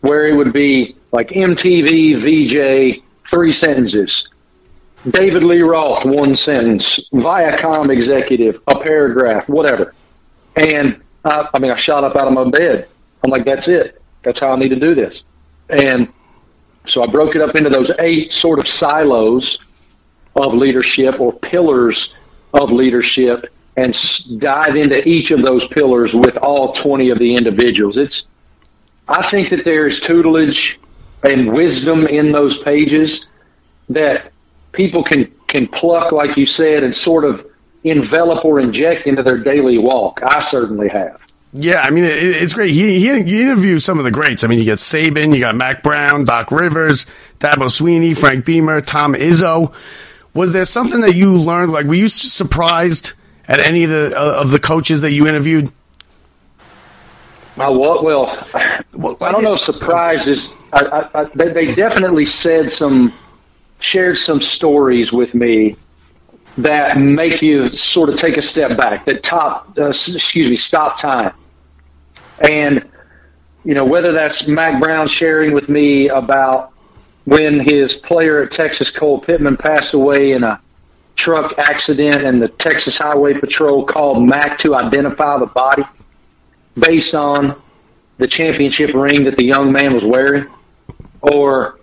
[0.00, 4.28] where it would be like MTV, VJ, three sentences.
[5.08, 7.00] David Lee Roth, one sentence.
[7.12, 9.94] Viacom executive, a paragraph, whatever.
[10.56, 12.88] And I, I mean, I shot up out of my bed.
[13.24, 14.00] I'm like, that's it.
[14.22, 15.24] That's how I need to do this.
[15.68, 16.12] And
[16.86, 19.58] so I broke it up into those eight sort of silos
[20.36, 22.14] of leadership or pillars
[22.54, 23.96] of leadership and
[24.38, 27.96] dive into each of those pillars with all 20 of the individuals.
[27.96, 28.26] It's,
[29.08, 30.78] I think that there is tutelage
[31.22, 33.26] and wisdom in those pages
[33.88, 34.30] that
[34.72, 37.46] people can, can pluck, like you said, and sort of
[37.84, 40.20] envelop or inject into their daily walk.
[40.22, 41.22] I certainly have.
[41.52, 42.72] Yeah, I mean it, it's great.
[42.72, 44.44] He, he he interviews some of the greats.
[44.44, 47.06] I mean, you got Saban, you got Mack Brown, Doc Rivers,
[47.38, 49.72] Dabo Swinney, Frank Beamer, Tom Izzo.
[50.34, 51.72] Was there something that you learned?
[51.72, 53.14] Like, were you surprised
[53.46, 55.72] at any of the uh, of the coaches that you interviewed?
[57.60, 58.04] I what?
[58.04, 58.26] Well,
[58.94, 59.54] Well, I don't know.
[59.54, 60.48] if Surprise.
[60.72, 63.12] I, I, I, they, they definitely said some,
[63.80, 65.76] shared some stories with me
[66.58, 69.06] that make you sort of take a step back.
[69.06, 71.32] That top, uh, excuse me, stop time,
[72.50, 72.88] and
[73.64, 76.72] you know whether that's Mack Brown sharing with me about
[77.24, 80.60] when his player at Texas Cole Pittman passed away in a
[81.14, 85.82] truck accident, and the Texas Highway Patrol called Mack to identify the body
[86.78, 87.60] based on
[88.18, 90.46] the championship ring that the young man was wearing,
[91.20, 91.78] or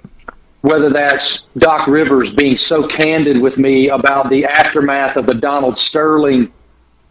[0.62, 5.78] whether that's Doc Rivers being so candid with me about the aftermath of the Donald
[5.78, 6.52] Sterling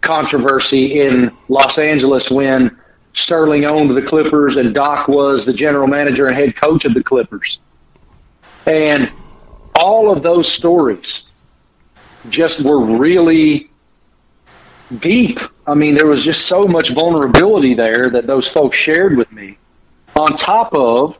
[0.01, 2.77] controversy in Los Angeles when
[3.15, 7.03] Sterling owned the Clippers and Doc was the general manager and head coach of the
[7.03, 7.61] Clippers.
[8.67, 9.11] And
[9.77, 11.23] all of those stories
[12.29, 13.71] just were really
[14.99, 15.39] deep.
[15.67, 19.59] I mean, there was just so much vulnerability there that those folks shared with me.
[20.15, 21.19] On top of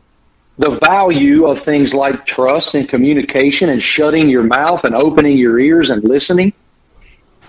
[0.57, 5.59] the value of things like trust and communication and shutting your mouth and opening your
[5.59, 6.53] ears and listening.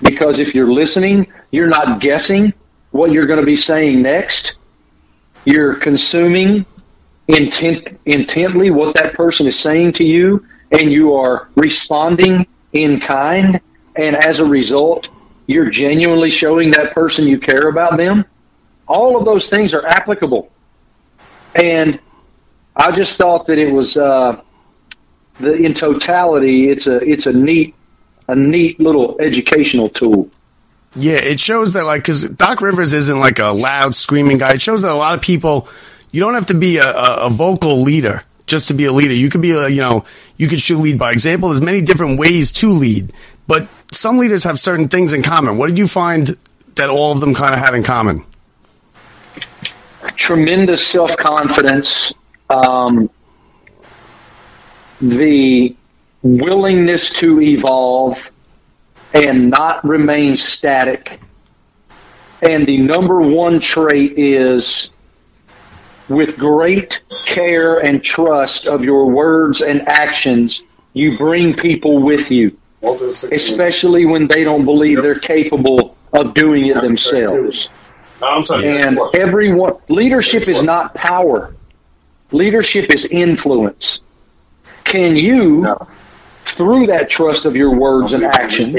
[0.02, 2.52] Because if you're listening, you're not guessing
[2.90, 4.56] what you're going to be saying next.
[5.44, 6.66] You're consuming
[7.28, 13.60] intent, intently what that person is saying to you, and you are responding in kind.
[13.94, 15.08] And as a result,
[15.46, 18.24] you're genuinely showing that person you care about them.
[18.88, 20.50] All of those things are applicable.
[21.54, 22.00] And
[22.74, 24.40] I just thought that it was uh,
[25.40, 27.74] the in totality, it's a it's a neat
[28.28, 30.30] a neat little educational tool.
[30.94, 34.54] Yeah, it shows that like because Doc Rivers isn't like a loud screaming guy.
[34.54, 35.68] It shows that a lot of people
[36.10, 39.12] you don't have to be a, a, vocal leader just to be a leader.
[39.12, 40.04] You could be a you know
[40.36, 41.50] you could should lead by example.
[41.50, 43.12] There's many different ways to lead,
[43.46, 45.58] but some leaders have certain things in common.
[45.58, 46.36] What did you find
[46.74, 48.24] that all of them kind of had in common?
[50.16, 52.12] Tremendous self confidence,
[52.50, 53.10] um,
[55.00, 55.74] the
[56.22, 58.22] willingness to evolve,
[59.12, 61.20] and not remain static.
[62.42, 64.90] And the number one trait is
[66.08, 72.56] with great care and trust of your words and actions, you bring people with you,
[72.82, 77.68] especially when they don't believe they're capable of doing it themselves.
[78.22, 81.54] And everyone, leadership is not power.
[82.32, 84.00] Leadership is influence.
[84.84, 85.76] Can you,
[86.44, 88.74] through that trust of your words and actions,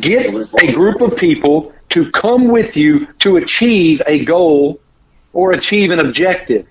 [0.00, 4.80] get a group of people to come with you to achieve a goal
[5.32, 6.66] or achieve an objective?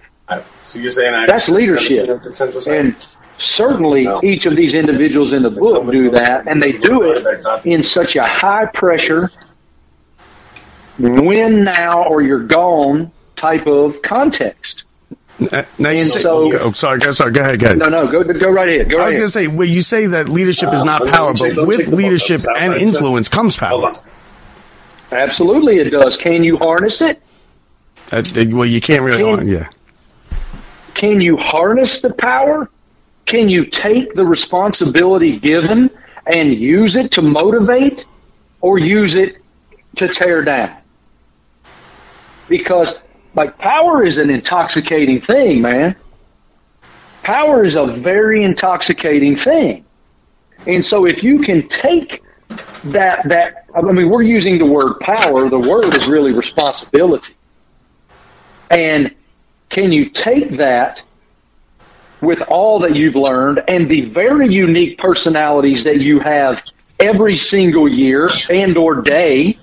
[0.61, 2.09] So you're saying I That's leadership.
[2.67, 2.95] And
[3.37, 7.83] certainly each of these individuals in the book do that, and they do it in
[7.83, 9.31] such a high pressure,
[10.99, 14.83] win now or you're gone type of context.
[15.51, 17.77] Uh, now you say, so- oh, sorry, go, sorry, go ahead, go ahead.
[17.77, 18.89] No, no, go go right ahead.
[18.89, 21.11] Go I right was going to say, well, you say that leadership is not Uh,
[21.11, 21.95] power, but with check book.
[21.97, 23.93] leadership and like- influence comes power.
[25.11, 26.15] Absolutely, it does.
[26.17, 27.21] Can you harness it?
[28.13, 29.67] Uh, well, you can't really, Can- yeah.
[30.93, 32.69] Can you harness the power?
[33.25, 35.89] Can you take the responsibility given
[36.27, 38.05] and use it to motivate
[38.61, 39.37] or use it
[39.95, 40.77] to tear down?
[42.47, 42.99] Because,
[43.33, 45.95] like, power is an intoxicating thing, man.
[47.23, 49.83] Power is a very intoxicating thing.
[50.67, 52.21] And so if you can take
[52.85, 57.33] that, that, I mean, we're using the word power, the word is really responsibility.
[58.69, 59.13] And
[59.69, 61.01] can you take that
[62.25, 66.63] with all that you've learned and the very unique personalities that you have
[66.99, 69.57] every single year and or day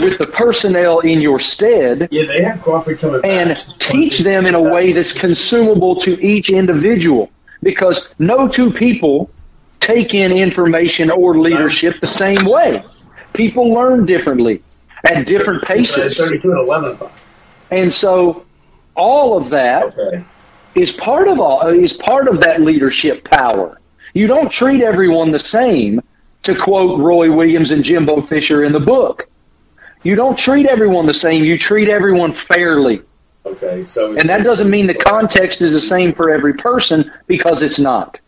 [0.00, 4.54] with the personnel in your stead Yeah, they have Crawford coming and teach them in
[4.54, 7.30] a way that's consumable to each individual
[7.62, 9.30] because no two people
[9.80, 12.84] take in information or leadership the same way.
[13.32, 14.62] People learn differently
[15.04, 16.18] at different paces.
[16.18, 16.98] 32 and 11.
[17.70, 18.44] And so
[18.94, 20.24] all of that Okay.
[20.74, 23.80] Is part of all is part of that leadership power.
[24.14, 26.00] You don't treat everyone the same,
[26.42, 29.28] to quote Roy Williams and Jimbo Fisher in the book.
[30.02, 31.44] You don't treat everyone the same.
[31.44, 33.02] You treat everyone fairly.
[33.44, 33.84] Okay.
[33.84, 37.78] So And that doesn't mean the context is the same for every person because it's
[37.78, 38.18] not.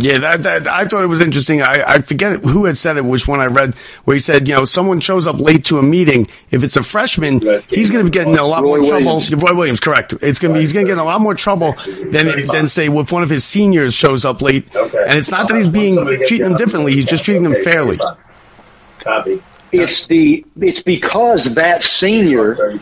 [0.00, 1.62] Yeah, that, that I thought it was interesting.
[1.62, 4.54] I, I forget who had said it, which one I read, where he said, you
[4.54, 6.28] know, someone shows up late to a meeting.
[6.50, 9.16] If it's a freshman, he's going to be getting a lot Roy more trouble.
[9.16, 9.34] Williams.
[9.34, 10.14] Roy Williams, correct?
[10.22, 11.74] It's going to be he's going to get in a lot more trouble
[12.10, 14.74] than than say if one of his seniors shows up late.
[14.74, 15.04] Okay.
[15.06, 17.98] And it's not that he's being treating them differently; he's just treating them fairly.
[19.00, 19.42] Copy.
[19.72, 22.78] It's the it's because that senior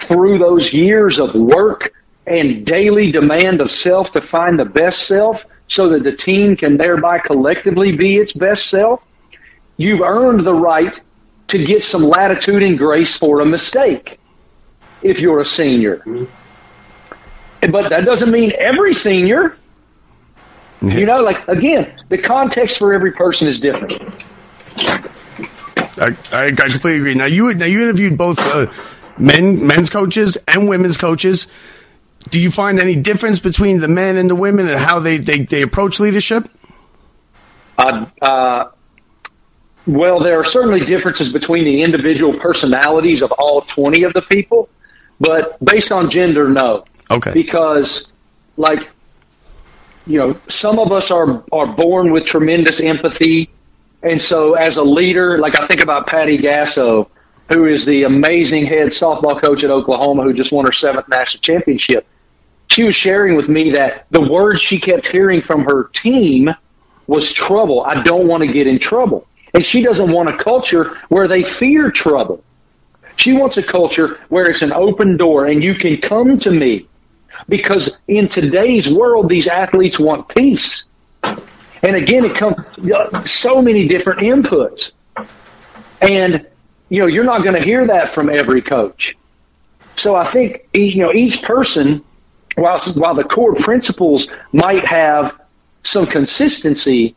[0.00, 1.92] through those years of work
[2.26, 6.76] and daily demand of self to find the best self so that the team can
[6.76, 9.02] thereby collectively be its best self,
[9.76, 11.00] you've earned the right
[11.46, 14.18] to get some latitude and grace for a mistake
[15.00, 16.02] if you're a senior.
[17.60, 19.56] But that doesn't mean every senior.
[20.82, 24.02] You know, like, again, the context for every person is different.
[25.98, 27.14] I, I, I completely agree.
[27.14, 28.72] Now you now you interviewed both uh,
[29.18, 31.48] men men's coaches and women's coaches.
[32.28, 35.40] Do you find any difference between the men and the women and how they, they,
[35.40, 36.48] they approach leadership?
[37.78, 38.68] Uh, uh,
[39.86, 44.68] well, there are certainly differences between the individual personalities of all 20 of the people,
[45.18, 46.84] but based on gender, no.
[47.10, 47.32] Okay.
[47.32, 48.06] Because,
[48.56, 48.88] like,
[50.06, 53.48] you know, some of us are, are born with tremendous empathy.
[54.02, 57.08] And so, as a leader, like I think about Patty Gasso,
[57.52, 61.40] who is the amazing head softball coach at Oklahoma who just won her seventh national
[61.42, 62.06] championship.
[62.68, 66.50] She was sharing with me that the words she kept hearing from her team
[67.08, 67.82] was trouble.
[67.82, 69.26] I don't want to get in trouble.
[69.52, 72.44] And she doesn't want a culture where they fear trouble.
[73.16, 76.86] She wants a culture where it's an open door and you can come to me.
[77.48, 80.84] Because in today's world, these athletes want peace.
[81.82, 82.60] And again, it comes
[82.90, 84.92] uh, so many different inputs.
[86.00, 86.46] And,
[86.90, 89.16] you know, you're not going to hear that from every coach.
[89.96, 92.04] So I think, you know, each person,
[92.56, 95.40] while, while the core principles might have
[95.82, 97.14] some consistency,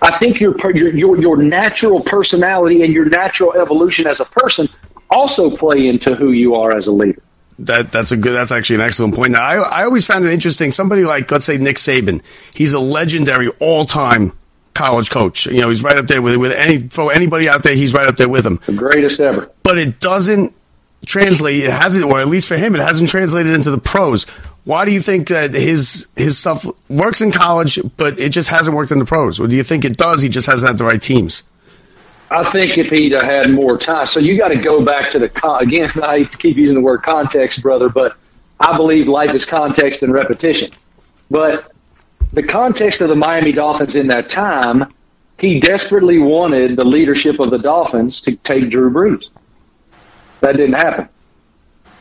[0.00, 4.68] I think your, your your natural personality and your natural evolution as a person
[5.08, 7.22] also play into who you are as a leader.
[7.60, 8.32] That that's a good.
[8.32, 9.30] That's actually an excellent point.
[9.30, 10.72] Now, I I always found it interesting.
[10.72, 12.20] Somebody like let's say Nick Saban,
[12.52, 14.32] he's a legendary all time
[14.74, 15.46] college coach.
[15.46, 17.74] You know, he's right up there with with any for anybody out there.
[17.74, 18.60] He's right up there with him.
[18.66, 19.50] The greatest ever.
[19.62, 20.54] But it doesn't
[21.06, 21.62] translate.
[21.62, 24.24] It hasn't, or at least for him, it hasn't translated into the pros.
[24.64, 28.76] Why do you think that his his stuff works in college, but it just hasn't
[28.76, 29.40] worked in the pros?
[29.40, 30.22] Or do you think it does?
[30.22, 31.42] He just hasn't had the right teams.
[32.30, 35.18] I think if he'd have had more time, so you got to go back to
[35.18, 35.90] the con- again.
[36.02, 38.16] I keep using the word context, brother, but
[38.60, 40.72] I believe life is context and repetition.
[41.30, 41.71] But
[42.32, 44.92] the context of the Miami Dolphins in that time,
[45.38, 49.28] he desperately wanted the leadership of the Dolphins to take Drew Brees.
[50.40, 51.08] That didn't happen.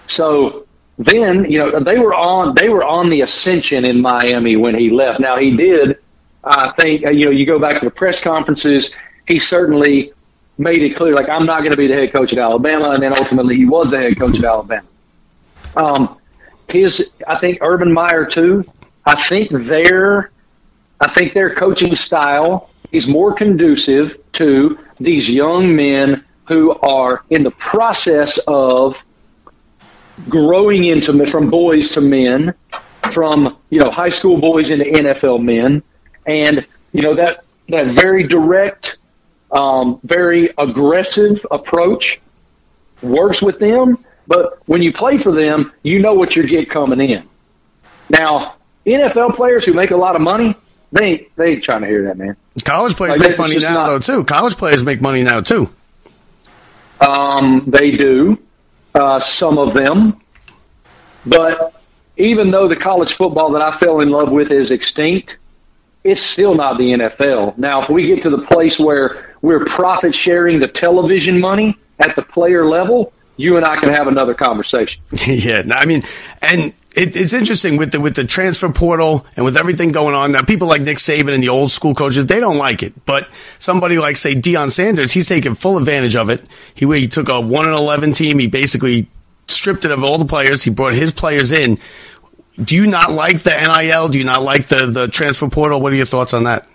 [0.08, 0.68] So
[0.98, 4.90] then, you know, they were on they were on the ascension in Miami when he
[4.90, 5.20] left.
[5.20, 5.98] Now he did,
[6.44, 8.94] I think, you know, you go back to the press conferences,
[9.28, 10.12] he certainly
[10.58, 13.02] made it clear, like I'm not going to be the head coach at Alabama, and
[13.02, 14.88] then ultimately he was the head coach at Alabama.
[15.76, 16.18] Um,
[16.68, 18.66] his, I think Urban Meyer too.
[19.06, 20.32] I think their,
[21.00, 27.44] I think their coaching style is more conducive to these young men who are in
[27.44, 29.02] the process of
[30.30, 32.54] growing into from boys to men,
[33.12, 35.82] from you know high school boys into NFL men,
[36.28, 38.98] and you know that that very direct,
[39.52, 42.20] um, very aggressive approach
[43.02, 44.04] works with them.
[44.28, 47.28] But when you play for them, you know what you get coming in.
[48.10, 50.56] Now, NFL players who make a lot of money,
[50.92, 52.36] they ain't, they ain't trying to hear that, man.
[52.64, 54.24] College players Like, make money now, not- though, too.
[54.26, 55.70] College players make money now, too.
[57.00, 58.38] Um, they do,
[58.94, 60.20] uh, some of them.
[61.26, 61.74] But
[62.18, 65.38] even though the college football that I fell in love with is extinct,
[66.04, 67.58] it's still not the NFL.
[67.58, 72.16] Now, if we get to the place where we're profit sharing the television money at
[72.16, 75.02] the player level, you and I can have another conversation.
[75.28, 76.04] yeah, I mean,
[76.42, 80.34] and it, it's interesting with the with the transfer portal and with everything going on
[80.34, 80.42] now.
[80.44, 83.06] People like Nick Saban and the old school coaches, they don't like it.
[83.06, 86.46] But somebody like say Deion Sanders, he's taken full advantage of it.
[86.76, 88.40] He he took a one and eleven team.
[88.40, 89.08] He basically
[89.48, 90.64] stripped it of all the players.
[90.64, 91.80] He brought his players in.
[92.62, 94.10] Do you not like the NIL?
[94.10, 95.80] Do you not like the the transfer portal?
[95.80, 96.68] What are your thoughts on that?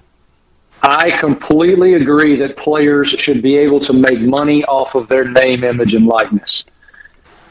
[0.83, 5.65] I completely agree that players should be able to make money off of their name,
[5.65, 6.65] image, and likeness.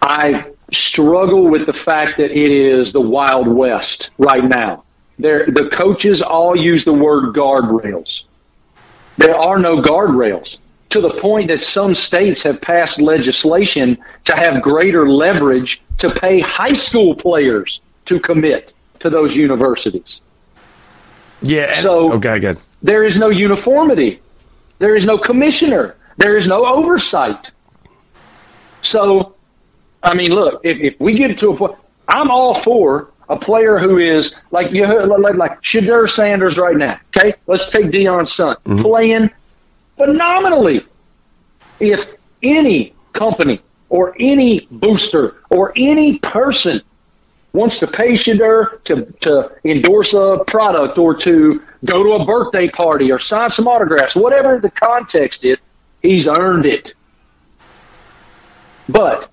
[0.02, 4.84] I struggle with the fact that it is the Wild West right now.
[5.18, 8.24] There, the coaches all use the word guardrails.
[9.18, 10.60] There are no guardrails
[10.90, 16.40] to the point that some states have passed legislation to have greater leverage to pay
[16.40, 20.22] high school players to commit to those universities.
[21.42, 21.72] Yeah.
[21.74, 22.58] And, So- okay, good.
[22.82, 24.22] There is no uniformity.
[24.80, 25.96] There is no commissioner.
[26.18, 27.52] There is no oversight.
[28.82, 29.36] So,
[30.04, 33.80] I mean, look, if, if we get to a point, I'm all for a player
[33.80, 37.00] who is like you like like Shedeur Sanders right now.
[37.16, 38.82] Okay, let's take Deion's son mm-hmm.
[38.82, 39.32] playing
[39.98, 40.86] phenomenally.
[41.80, 42.06] If
[42.44, 46.82] any company or any booster or any person
[47.54, 52.67] wants to pay Shedeur to, to endorse a product or to go to a birthday
[52.69, 55.58] party or sign some autographs, whatever the context is,
[56.02, 56.93] he's earned it.
[58.89, 59.32] But,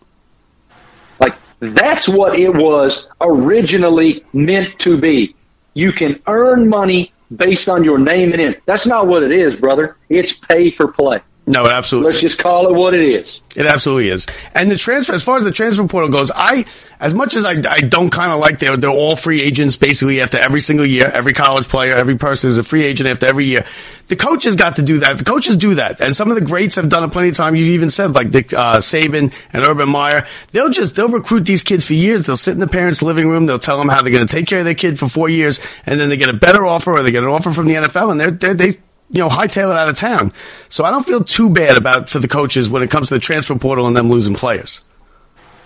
[1.18, 5.34] like, that's what it was originally meant to be.
[5.74, 8.56] You can earn money based on your name and in.
[8.66, 9.96] That's not what it is, brother.
[10.08, 11.20] It's pay for play.
[11.44, 12.12] No, it absolutely.
[12.12, 13.40] Let's just call it what it is.
[13.56, 14.28] It absolutely is.
[14.54, 16.64] And the transfer, as far as the transfer portal goes, I,
[17.00, 20.20] as much as I, I don't kind of like they're, they're all free agents basically
[20.20, 21.10] after every single year.
[21.12, 23.66] Every college player, every person is a free agent after every year.
[24.06, 25.18] The coaches got to do that.
[25.18, 26.00] The coaches do that.
[26.00, 27.56] And some of the greats have done it plenty of time.
[27.56, 30.28] You've even said like Dick, uh, Saban and Urban Meyer.
[30.52, 32.24] They'll just, they'll recruit these kids for years.
[32.24, 33.46] They'll sit in the parents' living room.
[33.46, 35.58] They'll tell them how they're going to take care of their kid for four years.
[35.86, 38.12] And then they get a better offer or they get an offer from the NFL
[38.12, 38.72] and they're, they're they,
[39.12, 40.32] you know, hightail it out of town.
[40.68, 43.20] So I don't feel too bad about for the coaches when it comes to the
[43.20, 44.80] transfer portal and them losing players.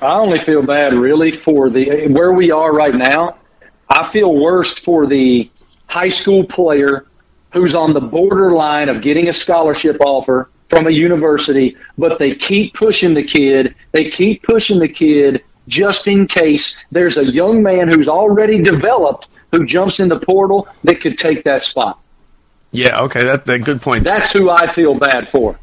[0.02, 3.38] I only feel bad really for the where we are right now.
[3.88, 5.48] I feel worst for the
[5.86, 7.06] high school player
[7.52, 12.74] who's on the borderline of getting a scholarship offer from a university, but they keep
[12.74, 13.74] pushing the kid.
[13.92, 19.28] They keep pushing the kid just in case there's a young man who's already developed
[19.52, 22.00] who jumps in the portal that could take that spot.
[22.72, 24.04] Yeah, okay, that's a good point.
[24.04, 25.58] That's who I feel bad for.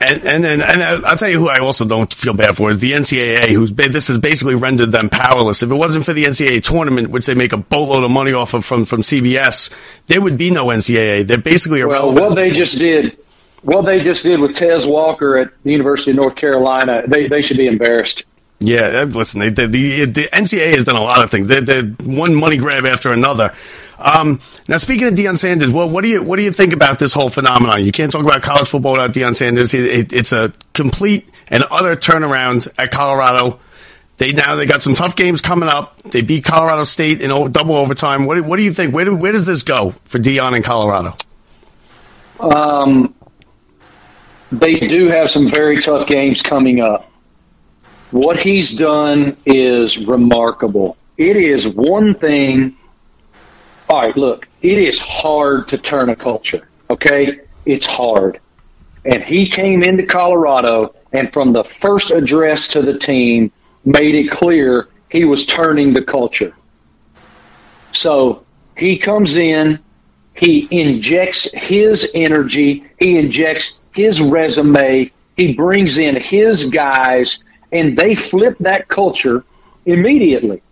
[0.00, 2.80] And and and, and I'll tell you who I also don't feel bad for is
[2.80, 5.62] the NCAA, who's been, this has basically rendered them powerless.
[5.62, 8.54] If it wasn't for the NCAA tournament, which they make a boatload of money off
[8.54, 9.72] of from from CBS,
[10.08, 11.26] there would be no NCAA.
[11.26, 12.26] They're basically Well, irrelevant.
[12.26, 13.16] what they just did,
[13.62, 17.40] what they just did with Tez Walker at the University of North Carolina, they they
[17.40, 18.24] should be embarrassed.
[18.64, 21.48] Yeah, uh, listen, they, they, the the NCAA has done a lot of things.
[21.48, 23.54] They're, they're one money grab after another.
[23.98, 26.98] Um, now, speaking of Deion Sanders, well, what do you what do you think about
[26.98, 27.84] this whole phenomenon?
[27.84, 29.74] You can't talk about college football without Deion Sanders.
[29.74, 33.60] It, it, it's a complete and utter turnaround at Colorado.
[34.16, 36.02] They now they got some tough games coming up.
[36.02, 38.24] They beat Colorado State in double overtime.
[38.24, 38.94] What, what do you think?
[38.94, 41.16] Where, do, where does this go for Deion in Colorado?
[42.40, 43.14] Um,
[44.52, 47.10] they do have some very tough games coming up.
[48.14, 50.96] What he's done is remarkable.
[51.16, 52.76] It is one thing.
[53.88, 56.68] All right, look, it is hard to turn a culture.
[56.88, 58.38] Okay, it's hard.
[59.04, 63.50] And he came into Colorado, and from the first address to the team,
[63.84, 66.54] made it clear he was turning the culture.
[67.90, 68.46] So
[68.76, 69.80] he comes in,
[70.34, 77.42] he injects his energy, he injects his resume, he brings in his guys,
[77.74, 79.44] and they flip that culture
[79.84, 80.62] immediately.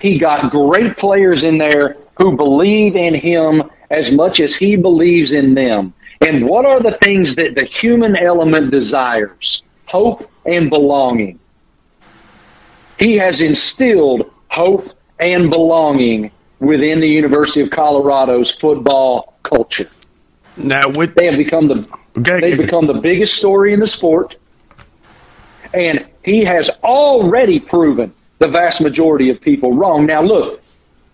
[0.00, 5.32] He got great players in there who believe in him as much as he believes
[5.32, 5.92] in them.
[6.20, 9.62] And what are the things that the human element desires?
[9.86, 11.38] Hope and belonging.
[12.98, 16.30] He has instilled hope and belonging
[16.60, 19.90] within the University of Colorado's football culture.
[20.56, 21.86] Now with They have become the
[22.18, 22.40] Okay.
[22.40, 24.36] they've become the biggest story in the sport,
[25.74, 30.06] and he has already proven the vast majority of people wrong.
[30.06, 30.62] Now, look,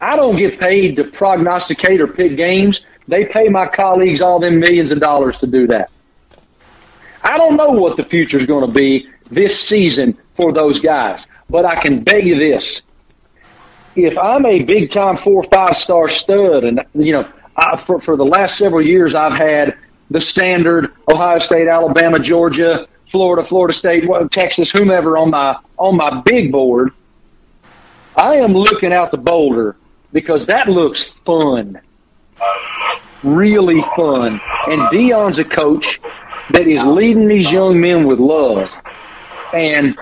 [0.01, 2.85] I don't get paid to prognosticate or pick games.
[3.07, 5.91] They pay my colleagues all them millions of dollars to do that.
[7.23, 11.27] I don't know what the future is going to be this season for those guys,
[11.51, 12.83] but I can bet you this:
[13.97, 18.01] if I'm a big time four or five star stud, and you know, I, for
[18.01, 19.77] for the last several years, I've had
[20.11, 26.21] the standard Ohio State, Alabama, Georgia, Florida, Florida State, Texas, whomever on my on my
[26.23, 26.93] big board.
[28.17, 29.77] I am looking out the Boulder
[30.13, 31.81] because that looks fun,
[33.23, 34.41] really fun.
[34.67, 36.01] And Deion's a coach
[36.51, 38.71] that is leading these young men with love,
[39.55, 39.97] and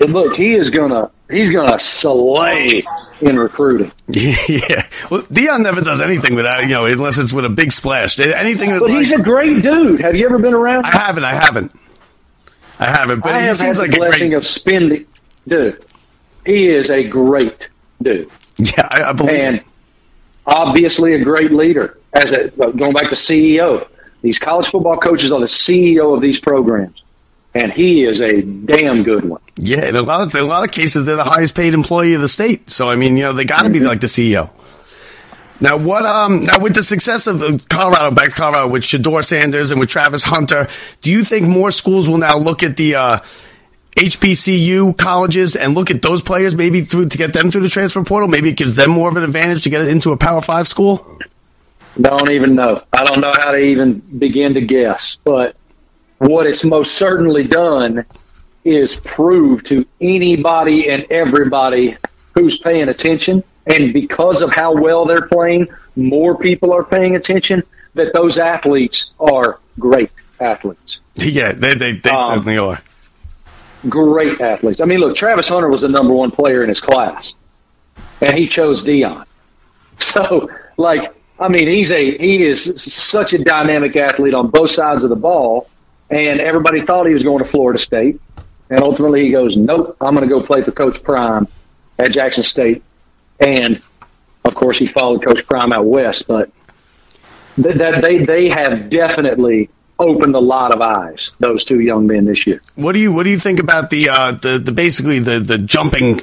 [0.00, 2.84] and look, he is gonna he's gonna slay
[3.20, 3.92] in recruiting.
[4.08, 4.86] yeah.
[5.10, 8.18] Well, Deion never does anything without you know unless it's with a big splash.
[8.18, 10.00] Anything But like, he's a great dude.
[10.00, 10.86] Have you ever been around?
[10.86, 11.24] I haven't.
[11.24, 11.72] I haven't.
[12.78, 13.20] I haven't.
[13.20, 14.38] But I he have seems like a blessing great.
[14.38, 15.06] of spending.
[15.48, 15.84] Dude,
[16.44, 17.68] he is a great
[18.02, 19.38] dude, Yeah, I, I believe.
[19.38, 19.64] and
[20.46, 21.98] obviously a great leader.
[22.12, 23.86] As a going back to CEO,
[24.22, 27.02] these college football coaches are the CEO of these programs,
[27.54, 29.42] and he is a damn good one.
[29.56, 32.14] Yeah, in a lot of in a lot of cases, they're the highest paid employee
[32.14, 32.70] of the state.
[32.70, 33.88] So I mean, you know, they got to be mm-hmm.
[33.88, 34.50] like the CEO.
[35.60, 36.04] Now, what?
[36.04, 39.88] Um, now with the success of Colorado, back to Colorado, with Shedeur Sanders and with
[39.88, 40.68] Travis Hunter,
[41.00, 43.18] do you think more schools will now look at the uh,
[43.96, 48.04] HBCU colleges and look at those players maybe through to get them through the transfer
[48.04, 48.28] portal?
[48.28, 51.18] Maybe it gives them more of an advantage to get into a Power Five school.
[52.00, 52.82] Don't even know.
[52.92, 55.18] I don't know how to even begin to guess.
[55.24, 55.56] But
[56.18, 58.04] what it's most certainly done
[58.64, 61.96] is prove to anybody and everybody
[62.34, 67.62] who's paying attention, and because of how well they're playing, more people are paying attention,
[67.94, 70.10] that those athletes are great
[70.40, 71.00] athletes.
[71.16, 72.80] Yeah, they they, they Um, certainly are.
[73.88, 74.80] Great athletes.
[74.80, 77.34] I mean, look, Travis Hunter was the number one player in his class,
[78.20, 79.24] and he chose Deion.
[79.98, 81.10] So, like,
[81.40, 85.16] I mean, he's a he is such a dynamic athlete on both sides of the
[85.16, 85.70] ball,
[86.10, 88.20] and everybody thought he was going to Florida State,
[88.68, 91.48] and ultimately he goes, "Nope, I'm going to go play for Coach Prime
[91.98, 92.82] at Jackson State,"
[93.40, 93.82] and
[94.44, 96.50] of course he followed Coach Prime out west, but
[97.58, 102.46] that they they have definitely opened a lot of eyes those two young men this
[102.46, 102.60] year.
[102.74, 105.58] What do you what do you think about the uh, the the basically the the
[105.58, 106.22] jumping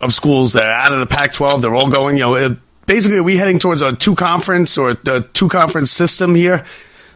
[0.00, 1.60] of schools that are out of the Pac-12?
[1.62, 2.16] They're all going.
[2.16, 2.54] You know, uh,
[2.86, 6.64] basically, are we heading towards a two conference or a two conference system here?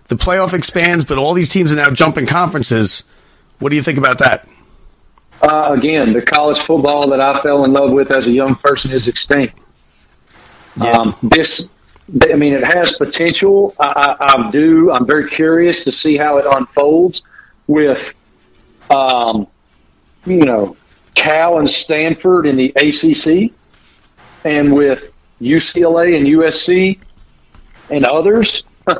[0.09, 3.05] The playoff expands, but all these teams are now jumping conferences.
[3.59, 4.47] What do you think about that?
[5.43, 8.93] Uh, again, the college football that I fell in love with as a young person
[8.93, 9.59] is extinct.
[10.81, 11.69] Um, this,
[12.31, 13.75] I mean, it has potential.
[13.79, 14.91] I, I, I do.
[14.91, 17.23] I'm very curious to see how it unfolds
[17.67, 18.13] with,
[18.91, 19.47] um,
[20.27, 20.77] you know,
[21.15, 23.53] Cal and Stanford in the ACC,
[24.45, 26.99] and with UCLA and USC
[27.91, 28.65] and others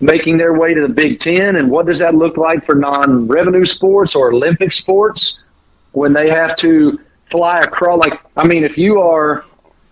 [0.00, 1.56] making their way to the Big Ten.
[1.56, 5.38] And what does that look like for non-revenue sports or Olympic sports
[5.94, 7.98] when they have to fly across?
[8.00, 9.44] Like, I mean, if you are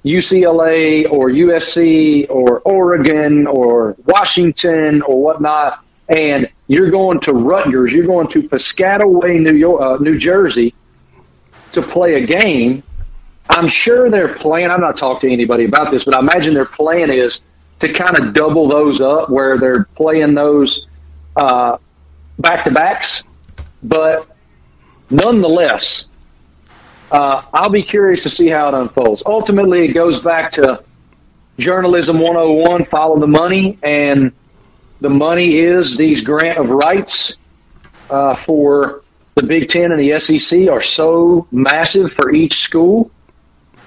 [0.05, 8.07] UCLA or USC or Oregon or Washington or whatnot, and you're going to Rutgers, you're
[8.07, 10.75] going to Piscataway, New York, uh, New Jersey,
[11.73, 12.83] to play a game.
[13.49, 14.71] I'm sure their plan.
[14.71, 17.41] I'm not talking to anybody about this, but I imagine their plan is
[17.81, 20.87] to kind of double those up, where they're playing those
[21.37, 21.79] uh,
[22.39, 23.25] back to backs,
[23.83, 24.32] but
[25.13, 26.07] nonetheless,
[27.11, 29.23] uh, I'll be curious to see how it unfolds.
[29.27, 30.83] Ultimately, it goes back to
[31.59, 34.33] journalism 101 follow the money, and
[35.01, 37.37] the money is these grant of rights
[38.11, 39.03] uh, for
[39.35, 43.11] the Big Ten and the SEC are so massive for each school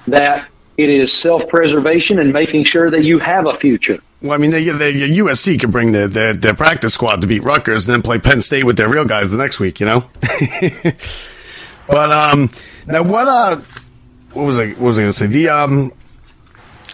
[0.07, 0.47] that
[0.77, 3.99] it is self preservation and making sure that you have a future.
[4.21, 7.43] Well, I mean, they, they, USC could bring their, their their practice squad to beat
[7.43, 10.09] Rutgers and then play Penn State with their real guys the next week, you know.
[11.87, 12.49] but um,
[12.87, 13.57] now what uh,
[14.33, 15.27] what was I what was I going to say?
[15.27, 15.91] The um,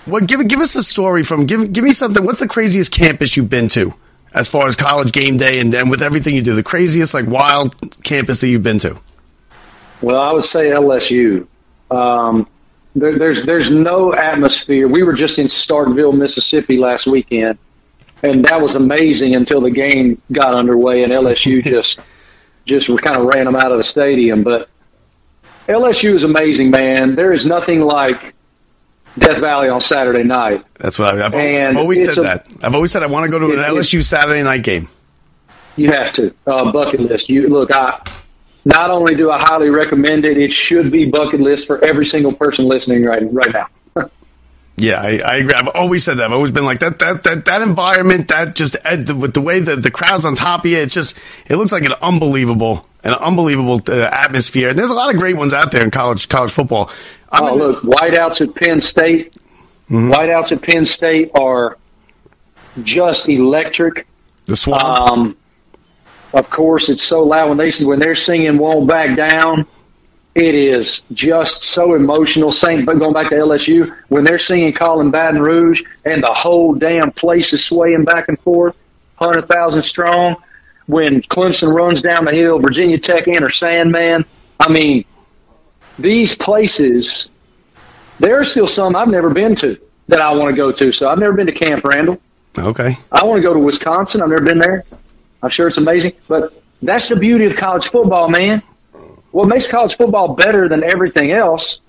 [0.06, 2.26] what give give us a story from give give me something.
[2.26, 3.94] What's the craziest campus you've been to
[4.34, 6.56] as far as college game day and then with everything you do?
[6.56, 9.00] The craziest like wild campus that you've been to?
[10.02, 11.48] Well, I would say LSU.
[11.92, 12.48] Um,
[12.96, 14.88] there, there's there's no atmosphere.
[14.88, 17.58] We were just in Starkville, Mississippi last weekend,
[18.24, 22.00] and that was amazing until the game got underway and LSU just
[22.66, 24.44] just kind of ran them out of the stadium.
[24.44, 24.70] But
[25.68, 27.16] LSU is amazing, man.
[27.16, 28.34] There is nothing like
[29.18, 30.66] Death Valley on Saturday night.
[30.80, 32.48] That's what I, I've, I've always said a- that.
[32.62, 34.90] I've always said I want to go to an LSU Saturday night game.
[35.78, 37.30] You have to uh, bucket list.
[37.30, 37.74] You look.
[37.74, 38.02] I
[38.66, 42.34] not only do I highly recommend it, it should be bucket list for every single
[42.34, 43.68] person listening right right now.
[44.78, 45.54] Yeah, I, I agree.
[45.54, 46.24] I've always said that.
[46.26, 46.98] I've always been like that.
[46.98, 50.62] That that, that environment, that just the, with the way that the crowd's on top
[50.66, 54.70] of you, it just it looks like an unbelievable, an unbelievable uh, atmosphere.
[54.70, 56.90] And there's a lot of great ones out there in college college football.
[57.32, 59.36] I'm Oh, in look, whiteouts at Penn State.
[59.92, 61.78] Whiteouts at Penn State are
[62.82, 64.08] just electric.
[64.46, 64.84] the swamp.
[64.84, 65.38] Um,
[66.34, 69.66] of course, it's so loud when they when they're singing "Won't Back Down."
[70.34, 72.54] It is just so emotional.
[72.54, 76.74] Same, but going back to LSU, when they're singing "Calling Baton Rouge" and the whole
[76.74, 78.76] damn place is swaying back and forth,
[79.16, 80.36] hundred thousand strong.
[80.88, 84.26] When Clemson runs down the hill, Virginia Tech enter Sandman.
[84.60, 85.06] I mean,
[86.00, 87.28] these places.
[88.20, 89.78] There are still some I've never been to
[90.08, 90.92] that I want to go to.
[90.92, 92.18] So I've never been to Camp Randall.
[92.58, 92.98] okay.
[93.12, 94.22] I want to go to Wisconsin.
[94.22, 94.84] I've never been there.
[95.44, 98.62] I'm sure it's amazing, but that's the beauty of college football, man.
[99.32, 101.80] What makes college football better than everything else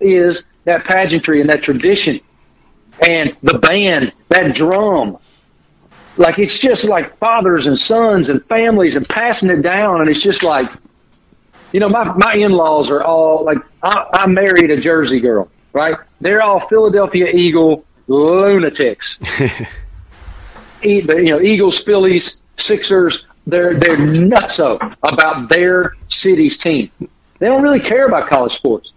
[0.00, 2.20] is that pageantry and that tradition
[3.06, 5.18] and the band, that drum.
[6.16, 10.20] Like it's just like fathers and sons and families and passing it down, and it's
[10.20, 10.68] just like,
[11.72, 15.96] you know, my my in-laws are all like, I, I married a Jersey girl, right?
[16.20, 19.18] They're all Philadelphia Eagle lunatics
[20.82, 26.90] e- you know, Eagles, Phillies, Sixers, they're they're nutso about their city's team.
[27.38, 28.92] They don't really care about college sports,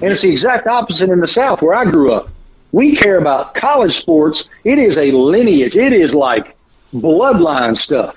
[0.00, 2.28] and it's the exact opposite in the South where I grew up.
[2.70, 4.48] We care about college sports.
[4.64, 5.76] It is a lineage.
[5.76, 6.56] It is like
[6.94, 8.16] bloodline stuff,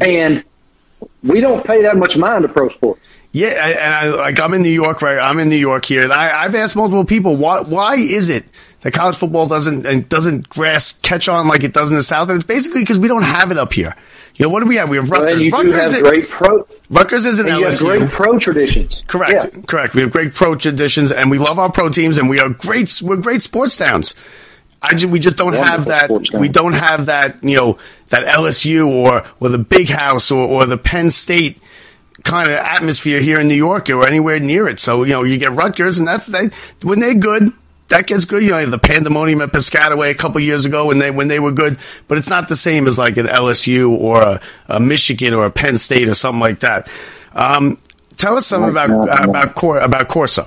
[0.00, 0.44] and
[1.22, 3.00] we don't pay that much mind to pro sports.
[3.32, 5.18] Yeah, I- and I, like I'm in New York, right?
[5.18, 8.44] I'm in New York here, and I, I've asked multiple people why why is it
[8.80, 12.30] that college football doesn't and doesn't grass catch on like it does in the South?
[12.30, 13.94] And it's basically because we don't have it up here.
[14.36, 14.88] You know, what do we have?
[14.88, 15.42] We have Rutgers.
[15.42, 16.66] You do Rutgers, have is- great pro.
[16.90, 17.98] Rutgers is an have LSU.
[17.98, 19.02] great pro traditions.
[19.08, 19.60] Correct, Yeah.
[19.66, 19.94] correct.
[19.94, 23.00] We have great pro traditions, and we love our pro teams, and we are great.
[23.02, 24.14] We're great sports towns.
[24.80, 26.08] I ju- we just don't have that.
[26.32, 27.42] We don't have that.
[27.42, 27.78] You know,
[28.10, 31.58] that LSU or or the Big House or, or the Penn State
[32.24, 34.80] kind of atmosphere here in New York or anywhere near it.
[34.80, 36.48] So you know, you get Rutgers, and that's they
[36.82, 37.52] when they're good.
[37.88, 38.42] That gets good.
[38.42, 41.52] You know, the pandemonium at Piscataway a couple years ago when they when they were
[41.52, 45.46] good, but it's not the same as like an LSU or a, a Michigan or
[45.46, 46.90] a Penn State or something like that.
[47.32, 47.78] Um,
[48.18, 50.46] tell us something about uh, about Cor- about Corso.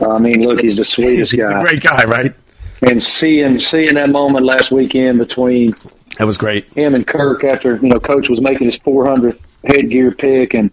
[0.00, 1.62] I mean, look, he's the sweetest He's a guy.
[1.62, 2.34] great guy, right?
[2.80, 5.74] And seeing seeing that moment last weekend between
[6.18, 6.72] That was great.
[6.72, 10.70] him and Kirk after you know Coach was making his 400th headgear pick, and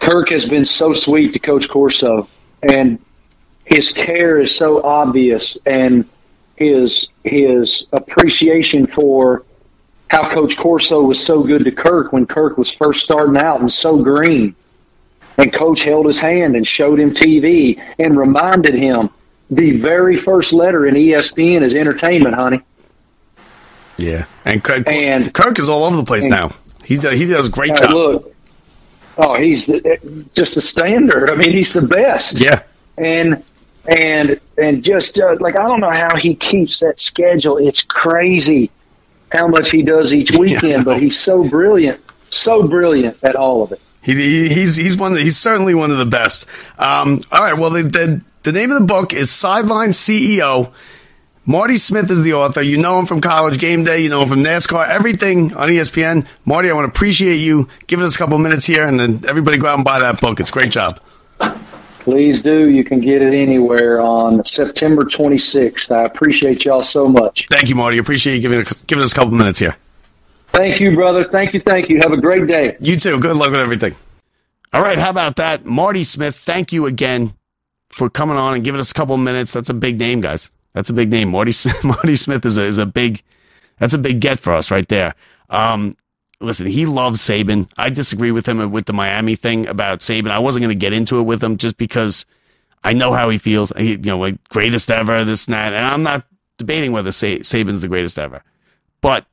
[0.00, 2.28] Kirk has been so sweet to Coach Corso,
[2.62, 2.98] and
[3.64, 6.04] his care is so obvious, and
[6.56, 9.44] his his appreciation for
[10.08, 13.70] how Coach Corso was so good to Kirk when Kirk was first starting out and
[13.70, 14.54] so green.
[15.38, 19.08] And Coach held his hand and showed him TV and reminded him
[19.50, 22.60] the very first letter in ESPN is entertainment, honey.
[23.96, 26.52] Yeah, and Kirk, And- Kirk is all over the place now.
[26.90, 27.92] He does, he does a great Hey, job.
[27.92, 28.34] look,
[29.16, 31.30] oh, he's the, just a standard.
[31.30, 32.40] I mean, he's the best.
[32.40, 32.62] Yeah,
[32.98, 33.44] and
[33.86, 37.58] and and just uh, like I don't know how he keeps that schedule.
[37.58, 38.70] It's crazy
[39.30, 43.70] how much he does each weekend, but he's so brilliant, so brilliant at all of
[43.70, 43.80] it.
[44.02, 45.14] he, he, he's he's one.
[45.14, 46.44] The, he's certainly one of the best.
[46.76, 47.56] Um, all right.
[47.56, 50.72] Well, the, the the name of the book is Sideline CEO.
[51.46, 52.62] Marty Smith is the author.
[52.62, 54.02] You know him from College Game Day.
[54.02, 54.86] You know him from NASCAR.
[54.88, 56.26] Everything on ESPN.
[56.44, 59.56] Marty, I want to appreciate you giving us a couple minutes here, and then everybody
[59.56, 60.38] go out and buy that book.
[60.38, 61.00] It's a great job.
[62.00, 62.68] Please do.
[62.68, 65.90] You can get it anywhere on September 26th.
[65.90, 67.46] I appreciate y'all so much.
[67.50, 67.98] Thank you, Marty.
[67.98, 69.76] Appreciate you giving giving us a couple minutes here.
[70.52, 71.28] Thank you, brother.
[71.30, 71.60] Thank you.
[71.64, 71.98] Thank you.
[72.02, 72.76] Have a great day.
[72.80, 73.18] You too.
[73.18, 73.94] Good luck with everything.
[74.72, 75.64] All right, how about that?
[75.64, 77.34] Marty Smith, thank you again
[77.88, 79.52] for coming on and giving us a couple minutes.
[79.52, 80.50] That's a big name, guys.
[80.72, 81.30] That's a big name.
[81.30, 83.22] Marty Smith, Marty Smith is a, is a big,
[83.78, 85.14] that's a big get for us right there.
[85.48, 85.96] Um,
[86.40, 87.70] listen, he loves Saban.
[87.76, 90.30] I disagree with him with the Miami thing about Saban.
[90.30, 92.26] I wasn't going to get into it with him just because
[92.84, 93.72] I know how he feels.
[93.76, 95.72] He, you know, like greatest ever, this and that.
[95.74, 96.24] And I'm not
[96.56, 98.42] debating whether Saban's the greatest ever.
[99.00, 99.26] But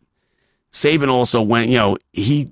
[0.71, 2.51] Saban also went, you know, he,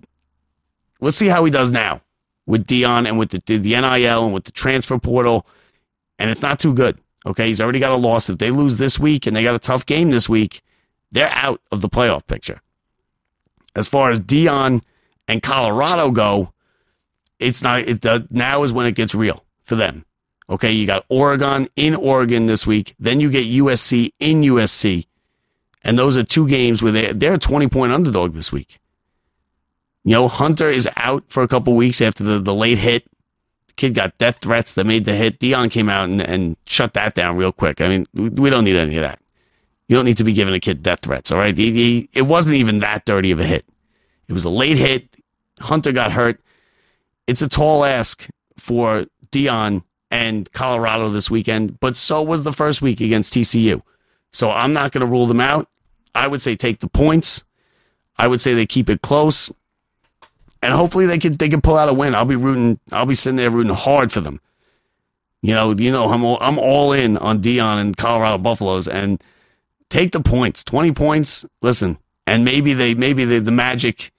[1.02, 2.02] let's see how he does now
[2.46, 5.46] with Deion and with the, the NIL and with the transfer portal.
[6.20, 7.00] And it's not too good.
[7.26, 7.47] Okay.
[7.47, 8.30] He's already got a loss.
[8.30, 10.61] If they lose this week and they got a tough game this week,
[11.11, 12.61] they're out of the playoff picture.
[13.76, 14.82] As far as Deion
[15.28, 16.51] and Colorado go,
[17.39, 20.05] it's not, it, the, now is when it gets real for them.
[20.49, 20.71] Okay.
[20.71, 22.95] You got Oregon in Oregon this week.
[22.99, 25.05] Then you get USC in USC.
[25.84, 28.80] And those are two games where they, they're a 20 point underdog this week.
[30.03, 33.07] You know, Hunter is out for a couple weeks after the, the late hit.
[33.78, 35.39] Kid got death threats that made the hit.
[35.39, 37.82] Deion came out and, and shut that down real quick.
[37.82, 39.19] I mean, we don't need any of that.
[39.88, 41.55] You don't need to be giving a kid death threats, all right?
[41.55, 43.65] He, he, it wasn't even that dirty of a hit.
[44.28, 45.07] It was a late hit.
[45.59, 46.39] Hunter got hurt.
[47.28, 52.82] It's a tall ask for Deion and Colorado this weekend, but so was the first
[52.82, 53.82] week against TCU.
[54.32, 55.69] So I'm not going to rule them out.
[56.13, 57.43] I would say take the points.
[58.17, 59.51] I would say they keep it close,
[60.66, 62.16] and hopefully they can they can pull out a win.
[62.16, 62.80] I'll be rooting.
[62.91, 64.41] I'll be sitting there rooting hard for them.
[65.43, 69.24] You know, you know, I'm all, I'm all in on Deion and Colorado Buffaloes, and
[69.91, 70.63] take the points.
[70.63, 71.45] Twenty points.
[71.61, 74.11] Listen, and maybe they maybe they, the magic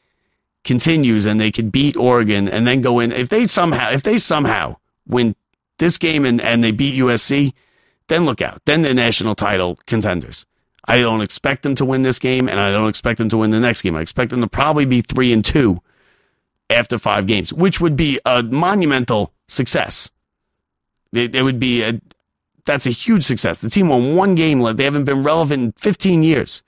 [0.62, 3.10] continues and they can beat Oregon and then go in.
[3.10, 4.76] If they somehow if they somehow
[5.08, 5.34] win
[5.78, 7.54] this game and and they beat USC,
[8.06, 8.62] then look out.
[8.66, 10.46] Then they're national title contenders.
[10.84, 13.50] I don't expect them to win this game, and I don't expect them to win
[13.50, 13.96] the next game.
[13.96, 15.80] I expect them to probably be three and two
[16.70, 20.10] after five games, which would be a monumental success.
[21.12, 22.00] It, it would be a
[22.64, 23.60] that's a huge success.
[23.60, 24.60] The team won one game.
[24.76, 26.64] They haven't been relevant in 15 years.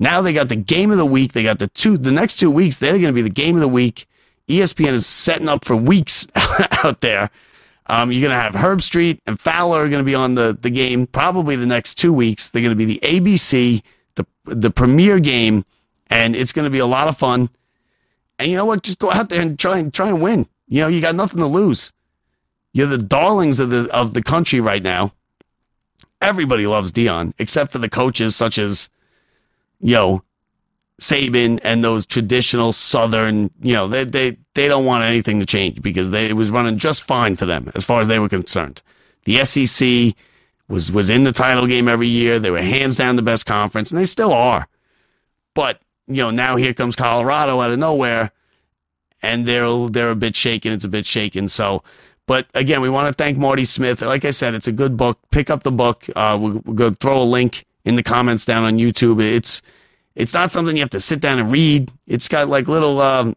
[0.00, 1.32] Now they got the game of the week.
[1.32, 2.78] They got the two the next two weeks.
[2.78, 4.06] They're going to be the game of the week.
[4.48, 6.26] ESPN is setting up for weeks
[6.84, 7.30] out there.
[7.86, 10.70] Um, you're going to have Herbstreit and Fowler are going to be on the, the
[10.70, 12.48] game probably the next two weeks.
[12.48, 13.82] They're going to be the ABC,
[14.16, 15.64] the the premier game,
[16.08, 17.50] and it's going to be a lot of fun.
[18.40, 18.82] And you know what?
[18.82, 20.46] Just go out there and try and try and win.
[20.66, 21.92] You know, you got nothing to lose.
[22.72, 25.12] You're the darlings of the of the country right now.
[26.22, 28.88] Everybody loves Deion, except for the coaches such as,
[29.80, 30.22] you know,
[31.02, 35.82] Saban and those traditional Southern, you know, they they they don't want anything to change
[35.82, 38.80] because they, it was running just fine for them as far as they were concerned.
[39.24, 40.14] The SEC
[40.66, 42.38] was was in the title game every year.
[42.38, 44.66] They were hands down the best conference, and they still are.
[45.52, 48.32] But you know, now here comes Colorado out of nowhere,
[49.22, 50.72] and they're they're a bit shaken.
[50.72, 51.48] It's a bit shaken.
[51.48, 51.82] So,
[52.26, 54.02] but again, we want to thank Marty Smith.
[54.02, 55.18] Like I said, it's a good book.
[55.30, 56.06] Pick up the book.
[56.16, 59.22] Uh, we'll, we'll go throw a link in the comments down on YouTube.
[59.22, 59.62] It's
[60.14, 61.90] it's not something you have to sit down and read.
[62.06, 63.36] It's got like little, um,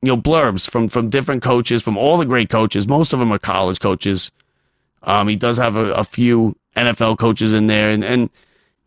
[0.00, 2.88] you know, blurbs from from different coaches, from all the great coaches.
[2.88, 4.30] Most of them are college coaches.
[5.02, 8.30] Um, he does have a, a few NFL coaches in there, and and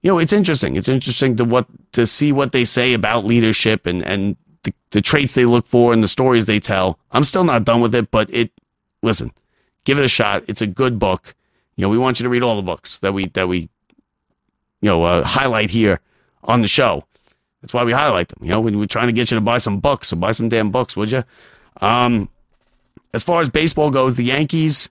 [0.06, 0.76] you know, it's interesting.
[0.76, 5.02] It's interesting to what to see what they say about leadership and and the, the
[5.02, 7.00] traits they look for and the stories they tell.
[7.12, 8.52] I'm still not done with it, but it.
[9.02, 9.32] Listen,
[9.84, 10.44] give it a shot.
[10.48, 11.34] It's a good book.
[11.76, 13.62] You know, we want you to read all the books that we that we,
[14.82, 16.00] you know, uh, highlight here
[16.44, 17.04] on the show.
[17.64, 18.44] That's why we highlight them.
[18.44, 20.50] You know, when we're trying to get you to buy some books, so buy some
[20.50, 21.24] damn books, would you?
[21.82, 22.30] Um,
[23.16, 24.88] as far as baseball goes, the Yankees,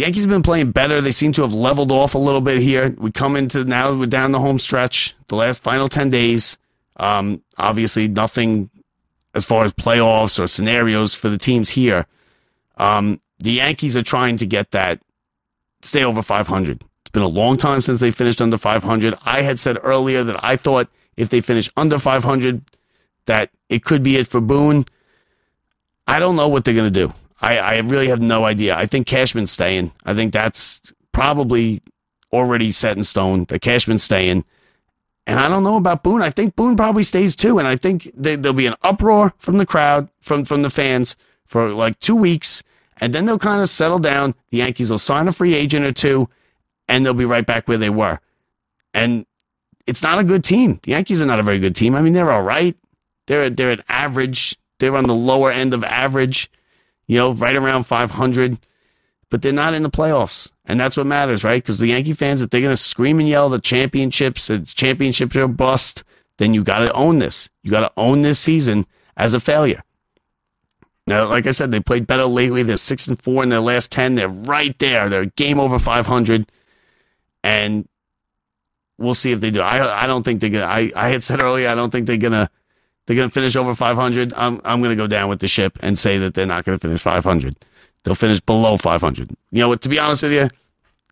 [0.00, 1.02] Yankees have been playing better.
[1.02, 2.94] They seem to have leveled off a little bit here.
[2.96, 6.56] We come into now we're down the home stretch, the last final ten days.
[6.96, 8.70] Um, obviously, nothing
[9.34, 12.06] as far as playoffs or scenarios for the teams here.
[12.78, 15.02] Um, the Yankees are trying to get that
[15.82, 16.82] stay over 500.
[17.02, 19.18] It's been a long time since they finished under 500.
[19.22, 22.62] I had said earlier that I thought if they finish under 500,
[23.26, 24.86] that it could be it for Boone.
[26.06, 27.12] I don't know what they're going to do.
[27.40, 28.76] I, I really have no idea.
[28.76, 29.92] I think Cashman's staying.
[30.04, 30.80] I think that's
[31.12, 31.82] probably
[32.32, 34.44] already set in stone that Cashman's staying.
[35.26, 36.22] And I don't know about Boone.
[36.22, 37.58] I think Boone probably stays too.
[37.58, 41.16] And I think they, there'll be an uproar from the crowd, from, from the fans
[41.46, 42.62] for like two weeks.
[43.00, 44.34] And then they'll kind of settle down.
[44.50, 46.28] The Yankees will sign a free agent or two,
[46.88, 48.20] and they'll be right back where they were.
[48.92, 49.24] And
[49.86, 50.80] it's not a good team.
[50.82, 51.94] The Yankees are not a very good team.
[51.94, 52.76] I mean, they're all right.
[53.26, 54.56] They're they're an average.
[54.78, 56.50] They're on the lower end of average,
[57.10, 58.56] you know, right around 500.
[59.30, 61.60] But they're not in the playoffs, and that's what matters, right?
[61.60, 65.34] Because the Yankee fans, if they're going to scream and yell the championships, it's championships
[65.36, 66.04] are bust,
[66.38, 67.50] then you got to own this.
[67.64, 68.86] You got to own this season
[69.16, 69.82] as a failure.
[71.08, 72.62] Now, like I said, they played better lately.
[72.62, 74.14] They're six and four in their last ten.
[74.14, 75.08] They're right there.
[75.08, 76.50] They're game over 500,
[77.42, 77.88] and
[78.98, 79.62] we'll see if they do.
[79.62, 80.64] I I don't think they're gonna.
[80.64, 82.50] I, I had said earlier I don't think they're gonna
[83.10, 84.32] they're gonna finish over 500.
[84.36, 87.02] I'm I'm gonna go down with the ship and say that they're not gonna finish
[87.02, 87.56] 500.
[88.04, 89.36] They'll finish below 500.
[89.50, 89.80] You know what?
[89.80, 90.48] To be honest with you,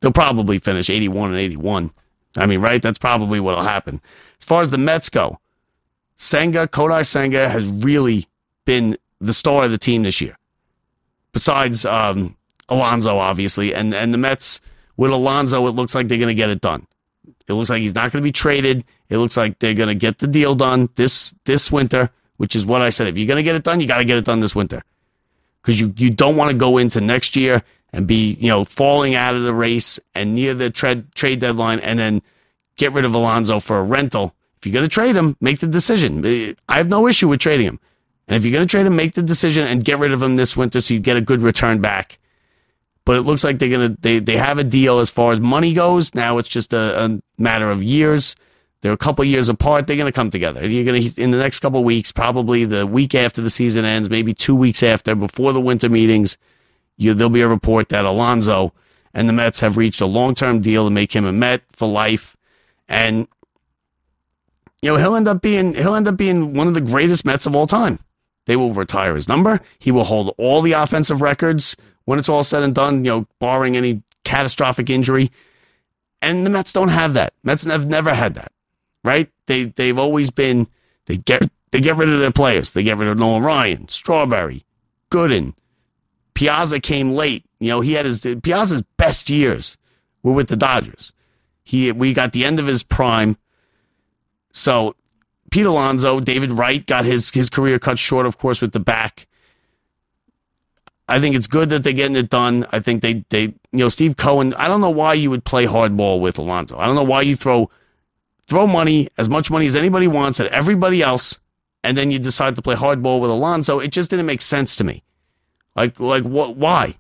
[0.01, 1.91] they'll probably finish 81 and 81.
[2.37, 2.81] I mean, right?
[2.81, 4.01] That's probably what'll happen.
[4.41, 5.41] As far as the Mets go,
[6.15, 8.29] Senga Kodai Senga has really
[8.65, 10.39] been the star of the team this year.
[11.33, 12.37] Besides um,
[12.69, 14.61] Alonso, obviously, and and the Mets
[14.97, 16.87] with Alonso, it looks like they're going to get it done.
[17.49, 18.85] It looks like he's not going to be traded.
[19.09, 22.67] It looks like they're going to get the deal done this this winter, which is
[22.67, 23.09] what I said.
[23.09, 24.83] If you're going to get it done, you got to get it done this winter,
[25.63, 29.15] because you you don't want to go into next year and be you know falling
[29.15, 32.23] out of the race and near the trade trade deadline, and then
[32.77, 34.35] get rid of Alonso for a rental.
[34.59, 36.25] If you're going to trade him, make the decision.
[36.25, 37.81] Uh, I have no issue with trading him.
[38.27, 40.37] And if you're going to trade him, make the decision and get rid of him
[40.37, 42.19] this winter so you get a good return back.
[43.09, 45.73] But it looks like they're to they they have a deal as far as money
[45.73, 46.15] goes.
[46.15, 48.37] Now it's just a, a matter of years.
[48.83, 49.87] They're a couple years apart.
[49.87, 50.69] They're going to come together.
[50.69, 54.11] You're going to in the next couple weeks, probably the week after the season ends,
[54.11, 56.37] maybe two weeks after, before the winter meetings.
[56.99, 58.75] You, there'll be a report that Alonso
[59.15, 61.89] and the Mets have reached a long term deal to make him a Met for
[61.89, 62.37] life,
[62.91, 63.27] and
[64.83, 67.47] you know he'll end up being he'll end up being one of the greatest Mets
[67.47, 68.01] of all time.
[68.45, 69.63] They will retire his number.
[69.79, 71.75] He will hold all the offensive records
[72.09, 75.31] when it's all said and done, you know, barring any catastrophic injury.
[76.23, 77.35] And the Mets don't have that.
[77.43, 78.51] Mets have never had that,
[79.05, 79.31] right?
[79.45, 80.67] They they've always been
[81.05, 82.71] they get they get rid of their players.
[82.71, 84.65] They get rid of Nolan Ryan, Strawberry,
[85.11, 85.53] Gooden.
[86.33, 87.45] Piazza came late.
[87.61, 89.77] You know, he had his Piazza's best years
[90.23, 91.13] were with the Dodgers.
[91.65, 93.37] He we got the end of his prime.
[94.55, 94.97] So
[95.51, 99.28] Pete Alonso, David Wright got his his career cut short, of course, with the back.
[101.09, 102.67] I think it's good that they're getting it done.
[102.71, 104.53] I think they they you know Steve Cohen.
[104.55, 106.79] I don't know why you would play hardball with Alonso.
[106.79, 107.71] I don't know why you throw
[108.47, 111.41] throw money as much money as anybody wants at everybody else,
[111.83, 113.79] and then you decide to play hardball with Alonso.
[113.79, 115.03] It just didn't make sense to me.
[115.75, 116.57] Like like what?
[116.57, 116.95] Why?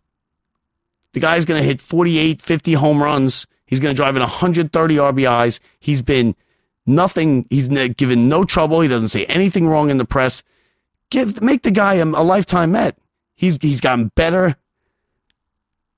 [1.12, 3.46] The guy's going to hit 48, 50 home runs.
[3.66, 5.58] He's going to drive in 130 RBIs.
[5.80, 6.34] He's been
[6.86, 7.46] nothing.
[7.50, 8.80] He's given no trouble.
[8.80, 10.42] He doesn't say anything wrong in the press.
[11.10, 12.96] Give make the guy a, a lifetime Met.
[13.38, 14.56] He's he's gotten better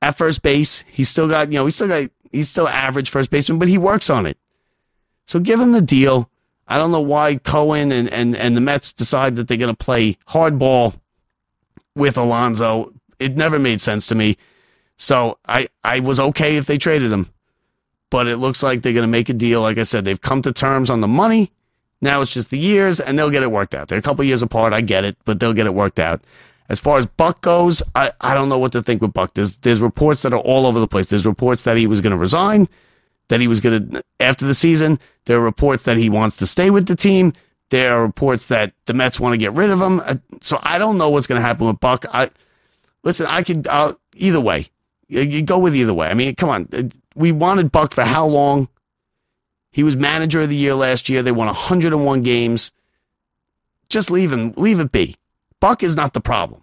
[0.03, 0.85] at first base.
[0.87, 3.79] He's still got you know he's still got he's still average first baseman, but he
[3.79, 4.37] works on it.
[5.25, 6.29] So give him the deal.
[6.69, 9.85] I don't know why Cohen and, and, and the Mets decide that they're going to
[9.85, 10.93] play hardball
[11.95, 12.93] with Alonso.
[13.19, 14.37] It never made sense to me.
[14.99, 17.31] So I, I was okay if they traded him.
[18.11, 19.63] But it looks like they're going to make a deal.
[19.63, 21.51] Like I said, they've come to terms on the money.
[22.03, 23.89] Now it's just the years, and they'll get it worked out.
[23.89, 24.73] They're a couple years apart.
[24.73, 26.23] I get it, but they'll get it worked out.
[26.71, 29.35] As far as Buck goes, I, I don't know what to think with Buck.
[29.35, 31.07] There's there's reports that are all over the place.
[31.07, 32.69] There's reports that he was going to resign,
[33.29, 35.01] that he was going to after the season.
[35.25, 37.33] There are reports that he wants to stay with the team.
[37.71, 39.99] There are reports that the Mets want to get rid of him.
[39.99, 42.07] Uh, so I don't know what's going to happen with Buck.
[42.09, 42.31] I
[43.03, 43.27] listen.
[43.27, 44.69] I could uh, either way.
[45.09, 46.07] You, you go with either way.
[46.07, 46.69] I mean, come on.
[46.73, 46.85] Uh,
[47.17, 48.69] We wanted Buck for how long?
[49.73, 51.23] He was manager of the year last year.
[51.23, 52.71] They won 101 games.
[53.89, 54.53] Just leave him.
[54.57, 55.17] Leave it be.
[55.61, 56.63] Buck is not the problem.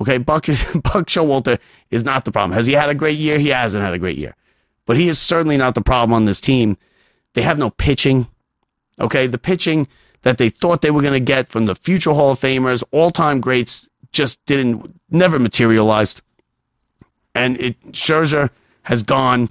[0.00, 1.58] Okay, Buck is Buck Showalter
[1.90, 2.56] is not the problem.
[2.56, 3.38] Has he had a great year?
[3.38, 4.34] He hasn't had a great year,
[4.86, 6.76] but he is certainly not the problem on this team.
[7.34, 8.26] They have no pitching.
[8.98, 9.86] Okay, the pitching
[10.22, 13.40] that they thought they were going to get from the future Hall of Famers, all-time
[13.40, 16.22] greats, just didn't never materialized.
[17.34, 18.50] And it Scherzer
[18.82, 19.50] has gone.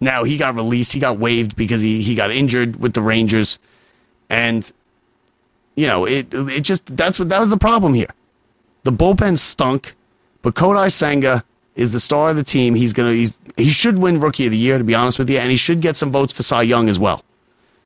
[0.00, 0.92] Now he got released.
[0.92, 3.58] He got waived because he he got injured with the Rangers,
[4.28, 4.70] and
[5.78, 8.12] you know it it just that's what that was the problem here.
[8.82, 9.94] The bullpen stunk,
[10.42, 11.44] but Kodai Senga
[11.76, 12.74] is the star of the team.
[12.74, 15.38] He's gonna he's he should win Rookie of the Year to be honest with you,
[15.38, 17.22] and he should get some votes for Cy Young as well.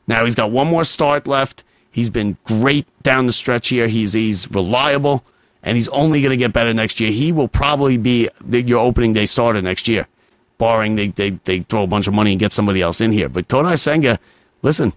[0.06, 1.64] Now he's got one more start left.
[1.90, 3.88] He's been great down the stretch here.
[3.88, 5.22] He's he's reliable,
[5.62, 7.10] and he's only to get better next year.
[7.10, 10.08] He will probably be the, your opening day starter next year,
[10.56, 13.28] barring they, they they throw a bunch of money and get somebody else in here.
[13.28, 14.18] But Kodai Senga,
[14.62, 14.94] listen,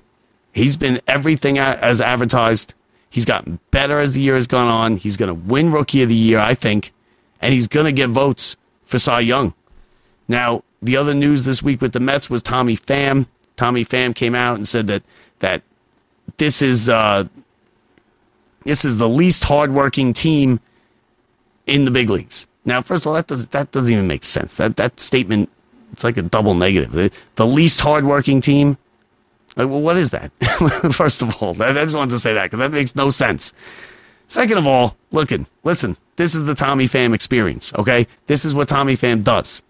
[0.54, 2.74] he's been everything as advertised.
[3.16, 4.98] He's gotten better as the year has gone on.
[4.98, 6.92] He's going to win Rookie of the Year, I think,
[7.42, 9.54] and he's going to get votes for Cy Young.
[10.28, 14.36] Now, the other news this week with the Mets was Tommy Pham Tommy Pham came
[14.36, 15.02] out and said that
[15.40, 15.62] that
[16.36, 17.24] this is uh,
[18.66, 20.60] this is the least hardworking team
[21.68, 22.48] in the big leagues.
[22.66, 24.58] Now, first of all, that doesn't that doesn't even make sense.
[24.58, 25.50] That that statement
[25.94, 26.92] it's like a double negative.
[26.92, 28.78] The, the least hardworking team.
[29.56, 30.32] Like, well, what is that?
[30.94, 33.54] first of all, I, just wanted to say that because that makes no sense.
[34.28, 38.08] Second of all, looking, listen, this is the Tommy Pham experience, okay?
[38.28, 39.64] This is what Tommy Pham does.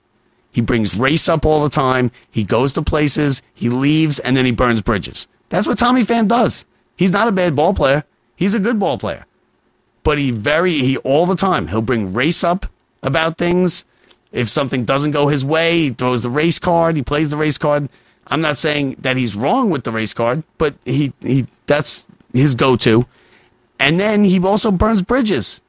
[0.51, 2.11] He brings race up all the time.
[2.31, 5.27] He goes to places, he leaves, and then he burns bridges.
[5.49, 6.65] That's what Tommy Pham does.
[6.95, 8.03] He's not a bad ball player.
[8.37, 9.25] He's a good ball player.
[10.03, 12.65] But he very he all the time he'll bring race up
[13.03, 13.85] about things.
[14.31, 17.57] If something doesn't go his way, he throws the race card, he plays the race
[17.57, 17.89] card.
[18.27, 22.55] I'm not saying that he's wrong with the race card, but he he that's his
[22.55, 23.05] go-to.
[23.79, 25.61] And then he also burns bridges.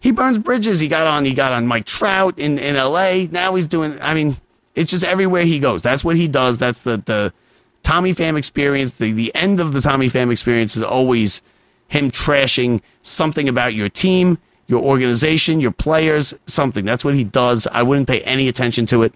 [0.00, 0.80] He burns bridges.
[0.80, 1.24] He got on.
[1.24, 3.28] He got on Mike Trout in, in L.A.
[3.30, 3.96] Now he's doing.
[4.00, 4.36] I mean,
[4.74, 5.82] it's just everywhere he goes.
[5.82, 6.58] That's what he does.
[6.58, 7.32] That's the the
[7.82, 8.94] Tommy Pham experience.
[8.94, 11.42] The the end of the Tommy Pham experience is always
[11.88, 16.84] him trashing something about your team, your organization, your players, something.
[16.84, 17.66] That's what he does.
[17.70, 19.12] I wouldn't pay any attention to it.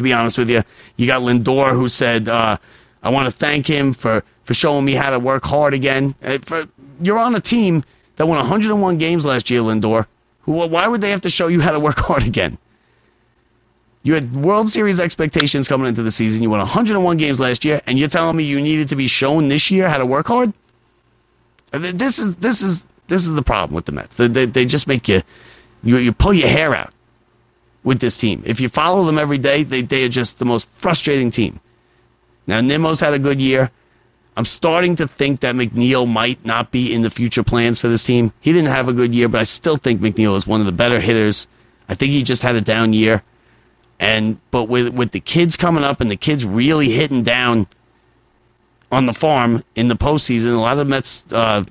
[0.00, 0.62] To be honest with you,
[0.96, 2.56] you got Lindor who said, uh,
[3.02, 6.38] "I want to thank him for for showing me how to work hard again." Uh,
[6.40, 6.64] for,
[7.02, 7.84] you're on a team
[8.16, 10.06] that won 101 games last year, Lindor.
[10.46, 12.56] Why would they have to show you how to work hard again?
[14.02, 16.42] You had World Series expectations coming into the season.
[16.42, 19.48] You won 101 games last year, and you're telling me you needed to be shown
[19.48, 20.54] this year how to work hard?
[21.72, 24.16] This is this is this is the problem with the Mets.
[24.16, 25.20] They, they, they just make you,
[25.82, 26.94] you you pull your hair out
[27.82, 28.42] with this team.
[28.44, 31.60] If you follow them every day, they they are just the most frustrating team.
[32.46, 33.70] Now Nimmo's had a good year.
[34.36, 38.04] I'm starting to think that McNeil might not be in the future plans for this
[38.04, 38.32] team.
[38.40, 40.72] He didn't have a good year, but I still think McNeil is one of the
[40.72, 41.46] better hitters.
[41.88, 43.22] I think he just had a down year.
[43.98, 47.66] And but with with the kids coming up and the kids really hitting down
[48.92, 51.64] on the farm in the postseason, a lot of Mets uh,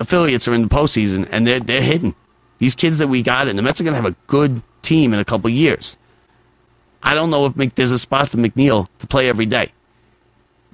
[0.00, 2.14] affiliates are in the postseason and they're they're hitting.
[2.58, 5.20] These kids that we got, and the Mets are to have a good team in
[5.20, 5.96] a couple years.
[7.02, 9.72] I don't know if Mc, there's a spot for McNeil to play every day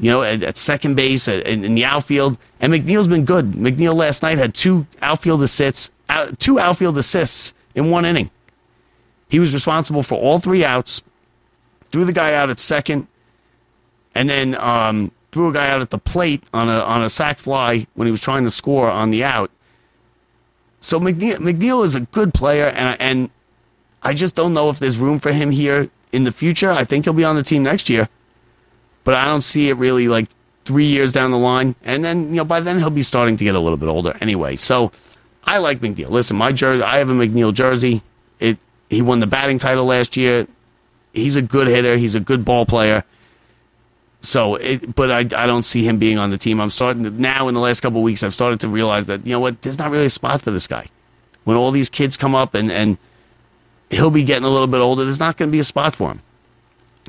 [0.01, 2.39] you know, at, at second base, at, in, in, the outfield.
[2.61, 3.53] And McNeil's been good.
[3.53, 8.31] McNeil last night had two outfield assists, out, two outfield assists in one inning.
[9.29, 11.03] He was responsible for all three outs,
[11.93, 13.07] threw the guy out at second,
[14.15, 17.39] and then um, threw a guy out at the plate on a on a sac
[17.39, 19.51] fly when he was trying to score on the out.
[20.81, 23.31] So McNeil, McNeil is a good player, and and
[24.03, 26.71] I just don't know if there's room for him here in the future.
[26.71, 28.09] I think he'll be on the team next year
[29.05, 30.29] but I don't see it really like
[30.65, 31.75] three years down the line.
[31.83, 34.17] And then, you know, by then he'll be starting to get a little bit older
[34.21, 34.57] anyway.
[34.57, 34.93] So
[35.45, 36.11] I like McNeil.
[36.11, 38.03] Listen, my jersey, I have a McNeil jersey.
[38.39, 40.47] It he won the batting title last year.
[41.13, 41.97] He's a good hitter.
[41.97, 43.05] He's a good ball player.
[44.21, 46.61] So, it, but I, I don't see him being on the team.
[46.61, 48.23] I'm starting to, now in the last couple weeks.
[48.23, 50.67] I've started to realize that you know what, there's not really a spot for this
[50.67, 50.87] guy.
[51.45, 52.99] When all these kids come up and and
[53.91, 56.13] he'll be getting a little bit older, there's not going to be a spot for
[56.13, 56.23] him.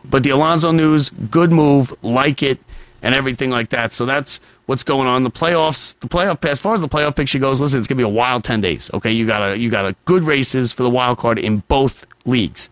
[0.03, 2.59] But the Alonso news, good move, like it,
[3.01, 3.93] and everything like that.
[3.93, 5.23] So that's what's going on.
[5.23, 8.03] The playoffs, the playoff, as far as the playoff picture goes, listen, it's gonna be
[8.03, 8.89] a wild ten days.
[8.93, 12.05] Okay, you got a you got a good races for the wild card in both
[12.25, 12.69] leagues.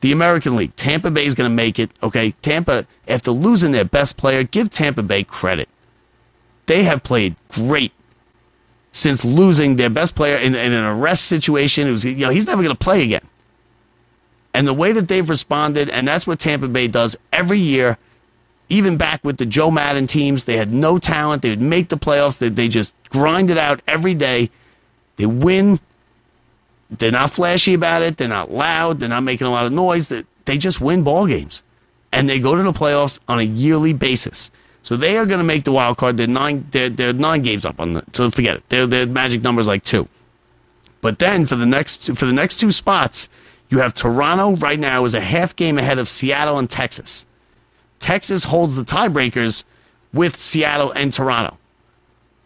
[0.00, 1.90] The American League, Tampa Bay is gonna make it.
[2.02, 5.68] Okay, Tampa, after losing their best player, give Tampa Bay credit.
[6.66, 7.92] They have played great
[8.96, 11.88] since losing their best player in, in an arrest situation.
[11.88, 13.26] It was, you know, he's never gonna play again
[14.56, 17.98] and the way that they've responded, and that's what Tampa Bay does every year.
[18.70, 21.42] Even back with the Joe Maddon teams, they had no talent.
[21.42, 22.38] They would make the playoffs.
[22.38, 24.50] They, they just grind it out every day.
[25.16, 25.78] They win.
[26.90, 28.16] They're not flashy about it.
[28.16, 28.98] They're not loud.
[28.98, 30.08] They're not making a lot of noise.
[30.08, 31.62] They, they just win ball games,
[32.10, 34.50] and they go to the playoffs on a yearly basis.
[34.86, 36.16] So they are going to make the wild card.
[36.16, 36.64] They're nine.
[36.70, 38.04] They're, they're nine games up on the.
[38.12, 38.68] So forget it.
[38.68, 40.06] Their their magic number is like two.
[41.00, 43.28] But then for the next for the next two spots,
[43.68, 47.26] you have Toronto right now is a half game ahead of Seattle and Texas.
[47.98, 49.64] Texas holds the tiebreakers
[50.12, 51.58] with Seattle and Toronto.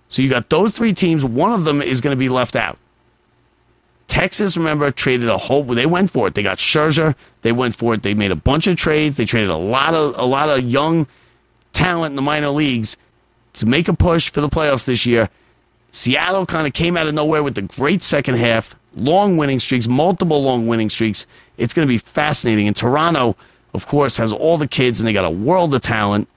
[0.09, 1.23] So you got those three teams.
[1.23, 2.79] One of them is going to be left out.
[4.09, 5.63] Texas, remember, traded a whole.
[5.63, 6.35] They went for it.
[6.35, 7.15] They got Scherzer.
[7.43, 8.03] They went for it.
[8.03, 9.19] They made a bunch of trades.
[9.19, 11.07] They traded a lot of a lot of young
[11.73, 12.97] talent in the minor leagues
[13.55, 15.29] to make a push for the playoffs this year.
[15.93, 19.87] Seattle kind of came out of nowhere with the great second half long winning streaks,
[19.89, 21.27] multiple long winning streaks.
[21.57, 22.67] It's going to be fascinating.
[22.67, 23.37] And Toronto,
[23.75, 26.29] of course, has all the kids and they got a world of talent.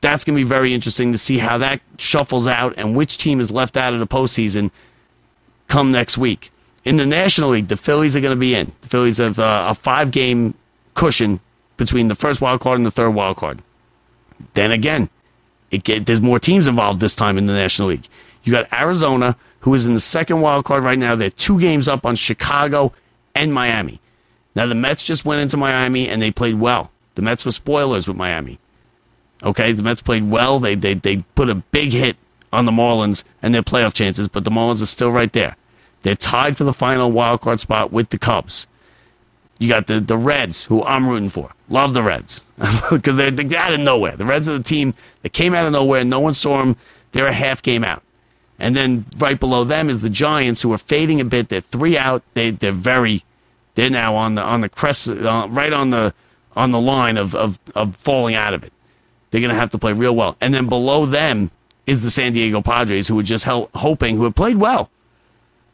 [0.00, 3.40] That's going to be very interesting to see how that shuffles out and which team
[3.40, 4.70] is left out of the postseason
[5.68, 6.50] come next week.
[6.84, 8.72] In the National League, the Phillies are going to be in.
[8.80, 10.54] The Phillies have uh, a five game
[10.94, 11.40] cushion
[11.76, 13.62] between the first wild card and the third wild card.
[14.54, 15.08] Then again,
[15.70, 18.06] it there's more teams involved this time in the National League.
[18.44, 21.14] You got Arizona, who is in the second wild card right now.
[21.14, 22.92] They're two games up on Chicago
[23.34, 24.00] and Miami.
[24.54, 26.90] Now the Mets just went into Miami and they played well.
[27.14, 28.58] The Mets were spoilers with Miami.
[29.42, 30.60] Okay, the Mets played well.
[30.60, 32.16] They they they put a big hit
[32.52, 35.56] on the Marlins and their playoff chances, but the Marlins are still right there.
[36.02, 38.66] They're tied for the final wild card spot with the Cubs.
[39.62, 41.48] You got the, the Reds, who I'm rooting for.
[41.68, 42.42] Love the Reds
[42.90, 44.16] because they're, they're out of nowhere.
[44.16, 44.92] The Reds are the team
[45.22, 46.04] that came out of nowhere.
[46.04, 46.76] No one saw them.
[47.12, 48.02] They're a half game out.
[48.58, 51.48] And then right below them is the Giants, who are fading a bit.
[51.48, 52.24] They're three out.
[52.34, 53.24] They they're very
[53.76, 56.12] they're now on the on the crest, uh, right on the
[56.56, 58.72] on the line of, of of falling out of it.
[59.30, 60.36] They're going to have to play real well.
[60.40, 61.52] And then below them
[61.86, 64.90] is the San Diego Padres, who were just hel- hoping, who have played well.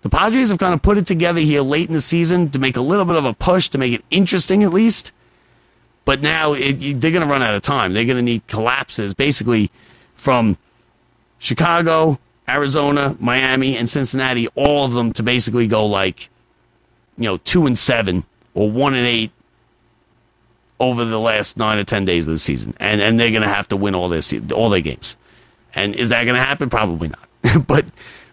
[0.03, 2.77] The Padres have kind of put it together here late in the season to make
[2.77, 5.13] a little bit of a push to make it interesting at least.
[6.05, 7.93] But now it, they're going to run out of time.
[7.93, 9.71] They're going to need collapses basically
[10.15, 10.57] from
[11.39, 12.19] Chicago,
[12.49, 16.31] Arizona, Miami, and Cincinnati, all of them to basically go like,
[17.17, 18.25] you know, two and seven
[18.55, 19.33] or one and eight
[20.81, 23.49] over the last nine or ten days of the season, and and they're going to
[23.49, 24.23] have to win all their
[24.55, 25.17] all their games.
[25.75, 26.71] And is that going to happen?
[26.71, 27.67] Probably not.
[27.67, 27.85] but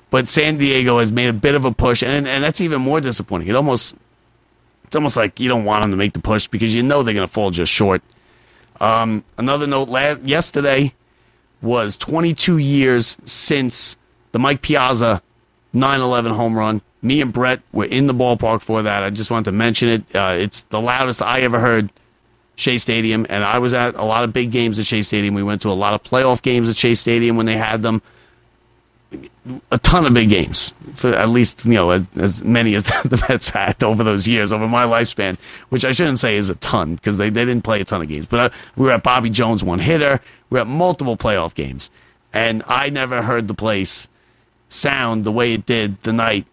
[0.09, 3.01] but San Diego has made a bit of a push, and and that's even more
[3.01, 3.47] disappointing.
[3.47, 3.95] It almost
[4.85, 7.13] it's almost like you don't want them to make the push because you know they're
[7.13, 8.01] going to fall just short.
[8.79, 10.93] Um, another note: last, yesterday
[11.61, 13.97] was 22 years since
[14.31, 15.21] the Mike Piazza
[15.73, 16.81] 9/11 home run.
[17.01, 19.03] Me and Brett were in the ballpark for that.
[19.03, 20.15] I just wanted to mention it.
[20.15, 21.91] Uh, it's the loudest I ever heard
[22.55, 25.33] Shea Stadium, and I was at a lot of big games at Shea Stadium.
[25.33, 28.01] We went to a lot of playoff games at Shea Stadium when they had them.
[29.71, 33.23] A ton of big games, for at least you know as, as many as the
[33.29, 35.37] Mets had over those years, over my lifespan.
[35.69, 38.07] Which I shouldn't say is a ton because they, they didn't play a ton of
[38.07, 38.25] games.
[38.25, 40.19] But uh, we were at Bobby Jones one hitter.
[40.49, 41.89] We were at multiple playoff games,
[42.33, 44.07] and I never heard the place
[44.69, 46.45] sound the way it did the night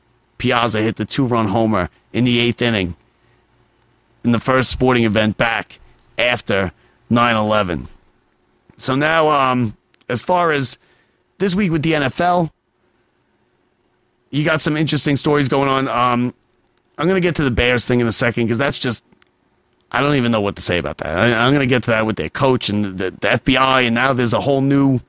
[0.42, 2.96] Piazza hit the two run homer in the eighth inning
[4.24, 5.78] in the first sporting event back
[6.18, 6.72] after
[7.10, 7.86] 9 11.
[8.78, 9.76] So now, um,
[10.08, 10.78] as far as
[11.42, 12.50] this week with the NFL,
[14.30, 15.88] you got some interesting stories going on.
[15.88, 16.32] Um,
[16.96, 19.02] I'm going to get to the Bears thing in a second because that's just,
[19.90, 21.18] I don't even know what to say about that.
[21.18, 23.94] I, I'm going to get to that with their coach and the, the FBI, and
[23.94, 25.00] now there's a whole new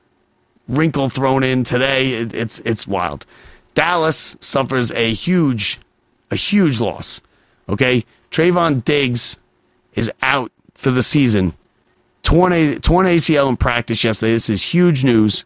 [0.68, 2.14] wrinkle thrown in today.
[2.14, 3.26] It, it's it's wild.
[3.74, 5.78] Dallas suffers a huge,
[6.32, 7.20] a huge loss.
[7.68, 9.38] Okay, Trevon Diggs
[9.94, 11.54] is out for the season.
[12.24, 14.32] Torn, a, torn ACL in practice yesterday.
[14.32, 15.44] This is huge news.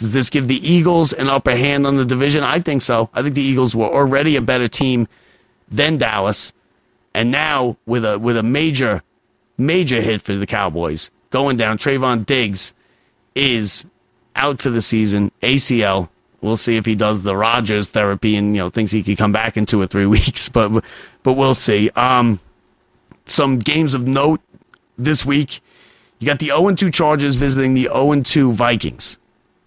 [0.00, 2.42] Does this give the Eagles an upper hand on the division?
[2.42, 3.10] I think so.
[3.12, 5.06] I think the Eagles were already a better team
[5.70, 6.54] than Dallas,
[7.12, 9.02] and now with a with a major,
[9.58, 11.76] major hit for the Cowboys going down.
[11.76, 12.72] Trevon Diggs
[13.34, 13.84] is
[14.36, 16.08] out for the season, ACL.
[16.40, 19.32] We'll see if he does the Rodgers therapy and you know thinks he could come
[19.32, 20.82] back in two or three weeks, but
[21.22, 21.90] but we'll see.
[21.90, 22.40] Um,
[23.26, 24.40] some games of note
[24.96, 25.60] this week.
[26.20, 29.18] You got the 0 2 Chargers visiting the 0 2 Vikings.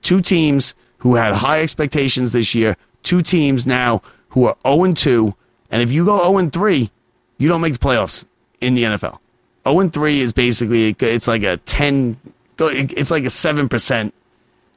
[0.03, 2.77] Two teams who had high expectations this year.
[3.01, 5.33] Two teams now who are 0 2.
[5.71, 6.91] And if you go 0 3,
[7.37, 8.25] you don't make the playoffs
[8.61, 9.17] in the NFL.
[9.67, 12.17] 0 3 is basically it's like a 10
[12.59, 14.11] it's like a 7%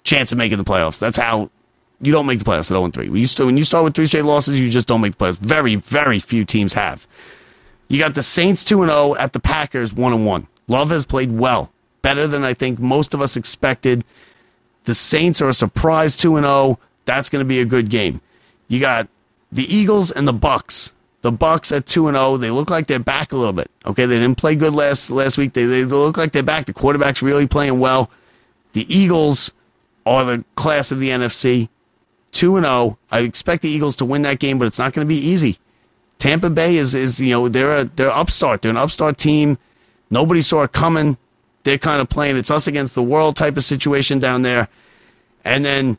[0.03, 0.99] chance of making the playoffs.
[0.99, 1.51] That's how
[2.01, 3.09] you don't make the playoffs at 0 3.
[3.09, 5.24] When you, start, when you start with three straight losses, you just don't make the
[5.24, 5.39] playoffs.
[5.39, 7.07] Very, very few teams have.
[7.89, 10.47] You got the Saints 2 0 at the Packers 1 1.
[10.68, 11.72] Love has played well,
[12.03, 14.05] better than I think most of us expected.
[14.87, 16.78] The Saints are a surprise 2 0.
[17.05, 18.20] That's going to be a good game.
[18.68, 19.09] You got
[19.53, 20.95] the Eagles and the Bucks.
[21.22, 22.37] The Bucks at 2 0.
[22.39, 23.70] They look like they're back a little bit.
[23.84, 25.53] Okay, they didn't play good last last week.
[25.53, 26.66] They, they look like they're back.
[26.66, 28.11] The quarterback's really playing well.
[28.72, 29.53] The Eagles
[30.07, 31.68] are the class of the NFC.
[32.32, 32.99] 2 0.
[33.11, 35.59] I expect the Eagles to win that game, but it's not going to be easy.
[36.18, 38.62] Tampa Bay is is you know they're a they're upstart.
[38.62, 39.59] They're an upstart team.
[40.11, 41.16] Nobody saw it coming.
[41.66, 44.68] They're kind of playing it's us against the world type of situation down there.
[45.44, 45.98] And then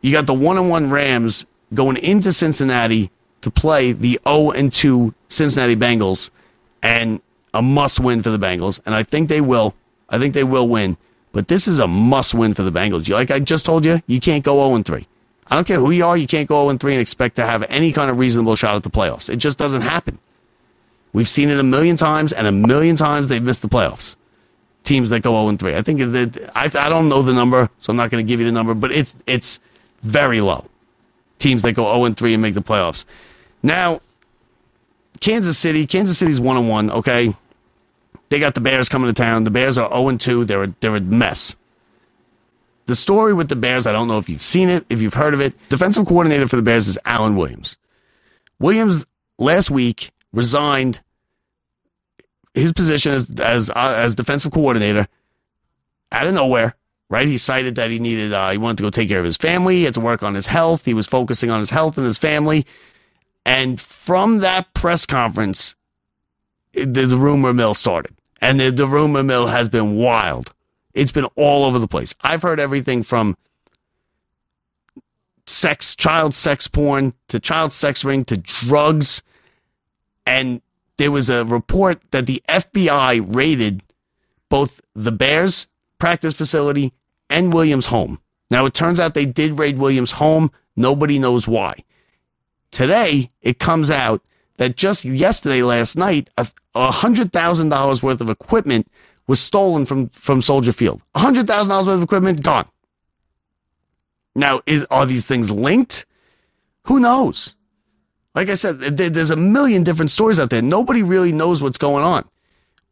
[0.00, 3.08] you got the one on one Rams going into Cincinnati
[3.42, 6.30] to play the 0 and 2 Cincinnati Bengals
[6.82, 7.20] and
[7.54, 8.80] a must win for the Bengals.
[8.86, 9.72] And I think they will.
[10.08, 10.96] I think they will win.
[11.30, 13.08] But this is a must win for the Bengals.
[13.08, 15.06] Like I just told you, you can't go 0 and 3.
[15.46, 17.62] I don't care who you are, you can't go 0 3 and expect to have
[17.68, 19.30] any kind of reasonable shot at the playoffs.
[19.30, 20.18] It just doesn't happen.
[21.12, 24.16] We've seen it a million times, and a million times they've missed the playoffs.
[24.88, 25.74] Teams that go 0 3.
[25.74, 28.40] I think that I, I don't know the number, so I'm not going to give
[28.40, 29.60] you the number, but it's it's
[30.02, 30.64] very low.
[31.38, 33.04] Teams that go 0 3 and make the playoffs.
[33.62, 34.00] Now,
[35.20, 36.90] Kansas City, Kansas City's one on one.
[36.90, 37.34] Okay,
[38.30, 39.44] They got the Bears coming to town.
[39.44, 40.46] The Bears are 0 2.
[40.46, 41.54] They're a, they're a mess.
[42.86, 45.34] The story with the Bears, I don't know if you've seen it, if you've heard
[45.34, 45.52] of it.
[45.68, 47.76] Defensive coordinator for the Bears is Alan Williams.
[48.58, 49.04] Williams
[49.38, 51.00] last week resigned
[52.54, 55.08] his position as as uh, as defensive coordinator
[56.12, 56.74] out of nowhere.
[57.10, 59.38] Right, he cited that he needed uh, he wanted to go take care of his
[59.38, 59.76] family.
[59.76, 60.84] He had to work on his health.
[60.84, 62.66] He was focusing on his health and his family.
[63.46, 65.74] And from that press conference,
[66.72, 70.52] the, the rumor mill started, and the, the rumor mill has been wild.
[70.92, 72.14] It's been all over the place.
[72.20, 73.38] I've heard everything from
[75.46, 79.22] sex, child sex porn to child sex ring to drugs.
[80.26, 80.60] And
[80.98, 83.82] there was a report that the FBI raided
[84.48, 85.68] both the Bears
[85.98, 86.92] practice facility
[87.30, 88.20] and Williams' home.
[88.50, 90.50] Now, it turns out they did raid Williams' home.
[90.76, 91.84] Nobody knows why.
[92.70, 94.22] Today, it comes out
[94.56, 98.90] that just yesterday, last night, a $100,000 worth of equipment
[99.26, 101.02] was stolen from, from Soldier Field.
[101.14, 102.66] $100,000 worth of equipment gone.
[104.34, 106.06] Now, is, are these things linked?
[106.84, 107.54] Who knows?
[108.38, 110.62] Like I said, there's a million different stories out there.
[110.62, 112.24] Nobody really knows what's going on.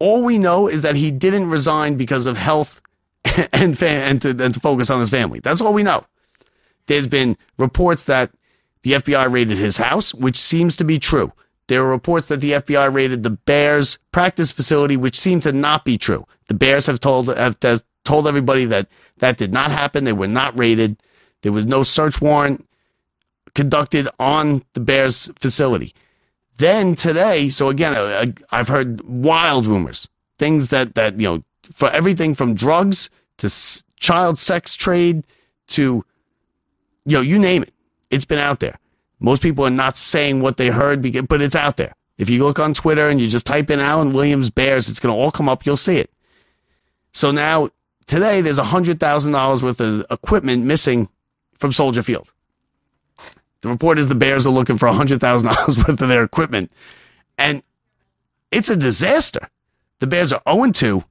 [0.00, 2.82] All we know is that he didn't resign because of health
[3.52, 5.38] and, and, to, and to focus on his family.
[5.38, 6.04] That's all we know.
[6.88, 8.32] There's been reports that
[8.82, 11.32] the FBI raided his house, which seems to be true.
[11.68, 15.84] There are reports that the FBI raided the Bears practice facility, which seem to not
[15.84, 16.26] be true.
[16.48, 17.56] The Bears have told have
[18.04, 18.88] told everybody that
[19.18, 20.02] that did not happen.
[20.02, 20.96] They were not raided.
[21.42, 22.65] There was no search warrant
[23.56, 25.92] conducted on the Bears facility.
[26.58, 30.06] Then today, so again, uh, I've heard wild rumors,
[30.38, 31.42] things that that you know,
[31.72, 35.24] for everything from drugs to s- child sex trade
[35.68, 36.04] to
[37.06, 37.72] you know, you name it,
[38.10, 38.78] it's been out there.
[39.20, 41.94] Most people are not saying what they heard, but it's out there.
[42.18, 45.14] If you look on Twitter and you just type in Alan Williams Bears, it's going
[45.14, 45.64] to all come up.
[45.64, 46.10] You'll see it.
[47.12, 47.70] So now
[48.06, 51.08] today, there's hundred thousand dollars worth of equipment missing
[51.58, 52.32] from Soldier Field.
[53.66, 56.70] The report is the Bears are looking for hundred thousand dollars worth of their equipment,
[57.36, 57.64] and
[58.52, 59.50] it's a disaster.
[59.98, 61.02] The Bears are 0 2.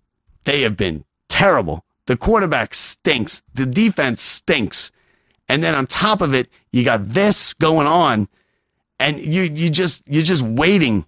[0.46, 1.84] They have been terrible.
[2.06, 3.42] The quarterback stinks.
[3.56, 4.94] The defense stinks.
[5.50, 8.30] And then on top of it, you got this going on,
[9.02, 11.06] and you you just you're just waiting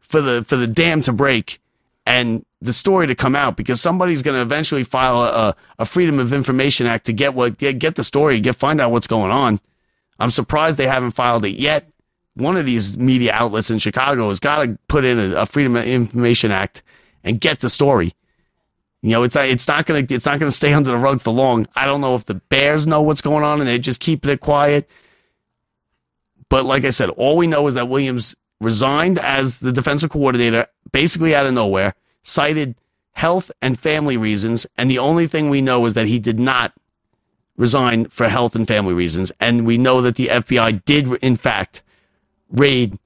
[0.00, 1.60] for the for the dam to break
[2.06, 6.18] and the story to come out because somebody's going to eventually file a, a Freedom
[6.18, 9.30] of Information Act to get what get, get the story, get find out what's going
[9.30, 9.60] on.
[10.18, 11.88] I'm surprised they haven't filed it yet.
[12.34, 15.76] One of these media outlets in Chicago has got to put in a, a Freedom
[15.76, 16.82] of Information Act
[17.24, 18.14] and get the story.
[19.02, 21.66] You know, it's it's not gonna it's not gonna stay under the rug for long.
[21.76, 24.40] I don't know if the Bears know what's going on and they're just keeping it
[24.40, 24.90] quiet.
[26.48, 30.66] But like I said, all we know is that Williams resigned as the defensive coordinator,
[30.90, 32.74] basically out of nowhere, cited
[33.12, 36.72] health and family reasons, and the only thing we know is that he did not
[37.58, 39.30] resign for health and family reasons.
[39.40, 41.82] And we know that the FBI did, in fact,
[42.50, 42.98] raid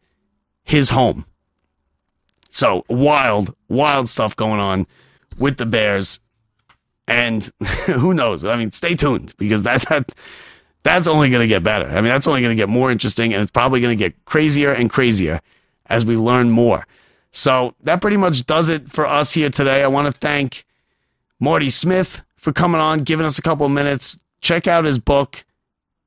[0.63, 1.27] his home.
[2.51, 4.87] So wild, wild stuff going on
[5.39, 6.21] with the Bears.
[7.09, 7.51] And
[7.87, 8.45] who knows?
[8.45, 10.13] I mean, stay tuned because that, that
[10.83, 11.87] that's only going to get better.
[11.87, 14.25] I mean, that's only going to get more interesting, and it's probably going to get
[14.25, 15.41] crazier and crazier
[15.87, 16.87] as we learn more.
[17.33, 19.83] So that pretty much does it for us here today.
[19.83, 20.65] I want to thank
[21.41, 24.19] Marty Smith for coming on, giving us a couple of minutes.
[24.43, 25.45] Check out his book.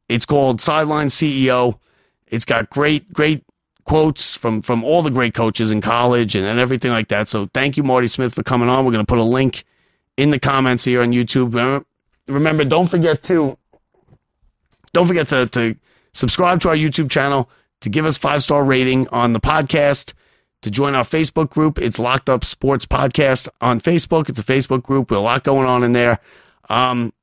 [0.08, 1.80] It's called Sideline CEO.
[2.28, 3.44] It's got great, great
[3.86, 7.30] quotes from from all the great coaches in college and, and everything like that.
[7.30, 8.86] So thank you, Marty Smith, for coming on.
[8.86, 9.64] We're going to put a link
[10.18, 11.54] in the comments here on YouTube.
[11.54, 11.86] Remember,
[12.28, 13.58] remember don't forget to
[14.94, 15.76] don't forget to, to
[16.14, 17.50] subscribe to our YouTube channel,
[17.82, 20.14] to give us five star rating on the podcast,
[20.62, 21.78] to join our Facebook group.
[21.78, 24.30] It's Locked Up Sports Podcast on Facebook.
[24.30, 26.20] It's a Facebook group with a lot going on in there.
[26.70, 27.14] Um,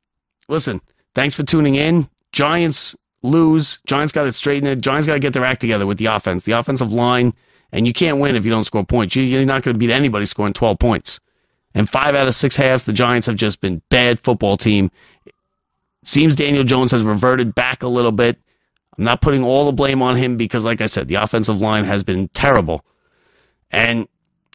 [0.48, 0.80] listen,
[1.14, 2.08] thanks for tuning in.
[2.32, 3.78] Giants lose.
[3.86, 4.82] Giants got it straightened.
[4.82, 7.32] Giants got to get their act together with the offense, the offensive line,
[7.72, 9.16] and you can't win if you don't score points.
[9.16, 11.20] You're not going to beat anybody scoring 12 points.
[11.74, 14.90] And five out of six halves, the Giants have just been bad football team.
[16.04, 18.38] Seems Daniel Jones has reverted back a little bit.
[18.98, 21.84] I'm not putting all the blame on him because, like I said, the offensive line
[21.84, 22.84] has been terrible.
[23.70, 24.06] And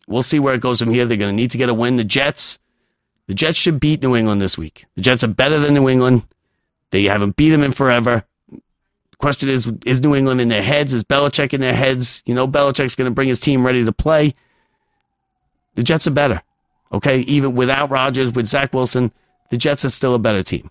[0.07, 1.05] we'll see where it goes from here.
[1.05, 1.95] They're going to need to get a win.
[1.95, 2.59] The Jets,
[3.25, 4.85] the Jets should beat New England this week.
[4.95, 6.23] The Jets are better than New England.
[6.91, 8.23] They haven't beat them in forever.
[9.19, 10.93] Question is, is New England in their heads?
[10.93, 12.21] Is Belichick in their heads?
[12.25, 14.35] You know, Belichick's going to bring his team ready to play.
[15.73, 16.41] The Jets are better.
[16.91, 19.11] Okay, even without Rodgers, with Zach Wilson,
[19.49, 20.69] the Jets are still a better team.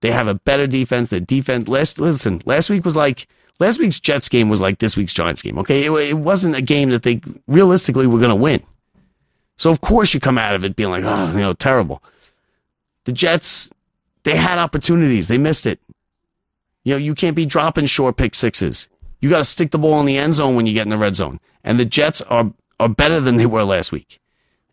[0.00, 1.08] They have a better defense.
[1.08, 1.66] The defense.
[1.66, 3.26] Last listen, last week was like
[3.58, 5.58] last week's Jets game was like this week's Giants game.
[5.58, 8.62] Okay, it, it wasn't a game that they realistically were going to win.
[9.56, 12.02] So of course you come out of it being like, oh, you know, terrible.
[13.04, 13.70] The Jets,
[14.24, 15.28] they had opportunities.
[15.28, 15.80] They missed it.
[16.84, 18.88] You know, you can't be dropping short pick sixes.
[19.20, 20.98] You got to stick the ball in the end zone when you get in the
[20.98, 21.40] red zone.
[21.64, 24.20] And the Jets are are better than they were last week.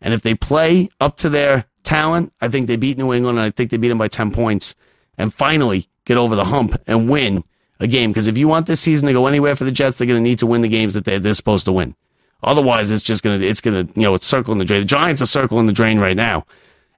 [0.00, 3.46] And if they play up to their talent, I think they beat New England, and
[3.46, 4.74] I think they beat them by 10 points.
[5.18, 7.42] And finally get over the hump and win
[7.80, 8.10] a game.
[8.10, 10.28] Because if you want this season to go anywhere for the Jets, they're going to
[10.28, 11.94] need to win the games that they're, they're supposed to win.
[12.42, 14.80] Otherwise, it's just going to, it's going to, you know, it's circling the drain.
[14.80, 16.46] The Giants are circling the drain right now.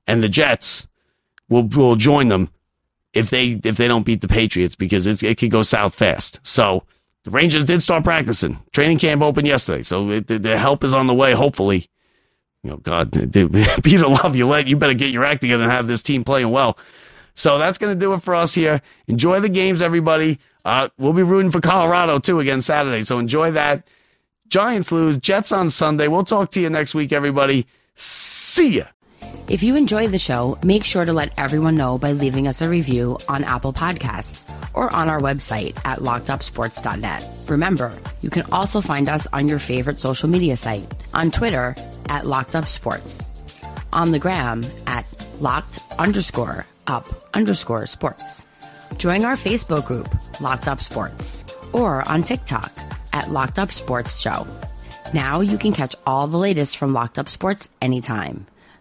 [0.07, 0.87] And the Jets
[1.49, 2.51] will, will join them
[3.12, 6.41] if they, if they don't beat the Patriots because it's, it could go south fast.
[6.43, 6.85] So,
[7.25, 8.59] the Rangers did start practicing.
[8.73, 11.35] Training camp opened yesterday, so it, the, the help is on the way.
[11.35, 11.89] Hopefully,
[12.62, 13.12] you know, God,
[13.85, 16.79] Peter Laviolette you better get your act together and have this team playing well.
[17.35, 18.81] So that's going to do it for us here.
[19.07, 20.39] Enjoy the games, everybody.
[20.65, 23.87] Uh, we'll be rooting for Colorado too again Saturday, so enjoy that.
[24.49, 26.09] Giants lose, Jets on Sunday.
[26.09, 27.66] We'll talk to you next week, everybody.
[27.95, 28.85] See ya.
[29.49, 32.69] If you enjoyed the show, make sure to let everyone know by leaving us a
[32.69, 37.24] review on Apple Podcasts or on our website at lockedupsports.net.
[37.49, 41.74] Remember, you can also find us on your favorite social media site, on Twitter
[42.11, 43.24] at lockedupsports,
[43.93, 45.07] on the gram at
[45.40, 48.45] locked underscore up underscore sports.
[48.99, 50.09] Join our Facebook group,
[50.40, 52.73] Locked Up Sports, or on TikTok
[53.12, 54.47] at Locked Up Sports Show.
[55.15, 58.47] Now you can catch all the latest from Locked Up Sports anytime.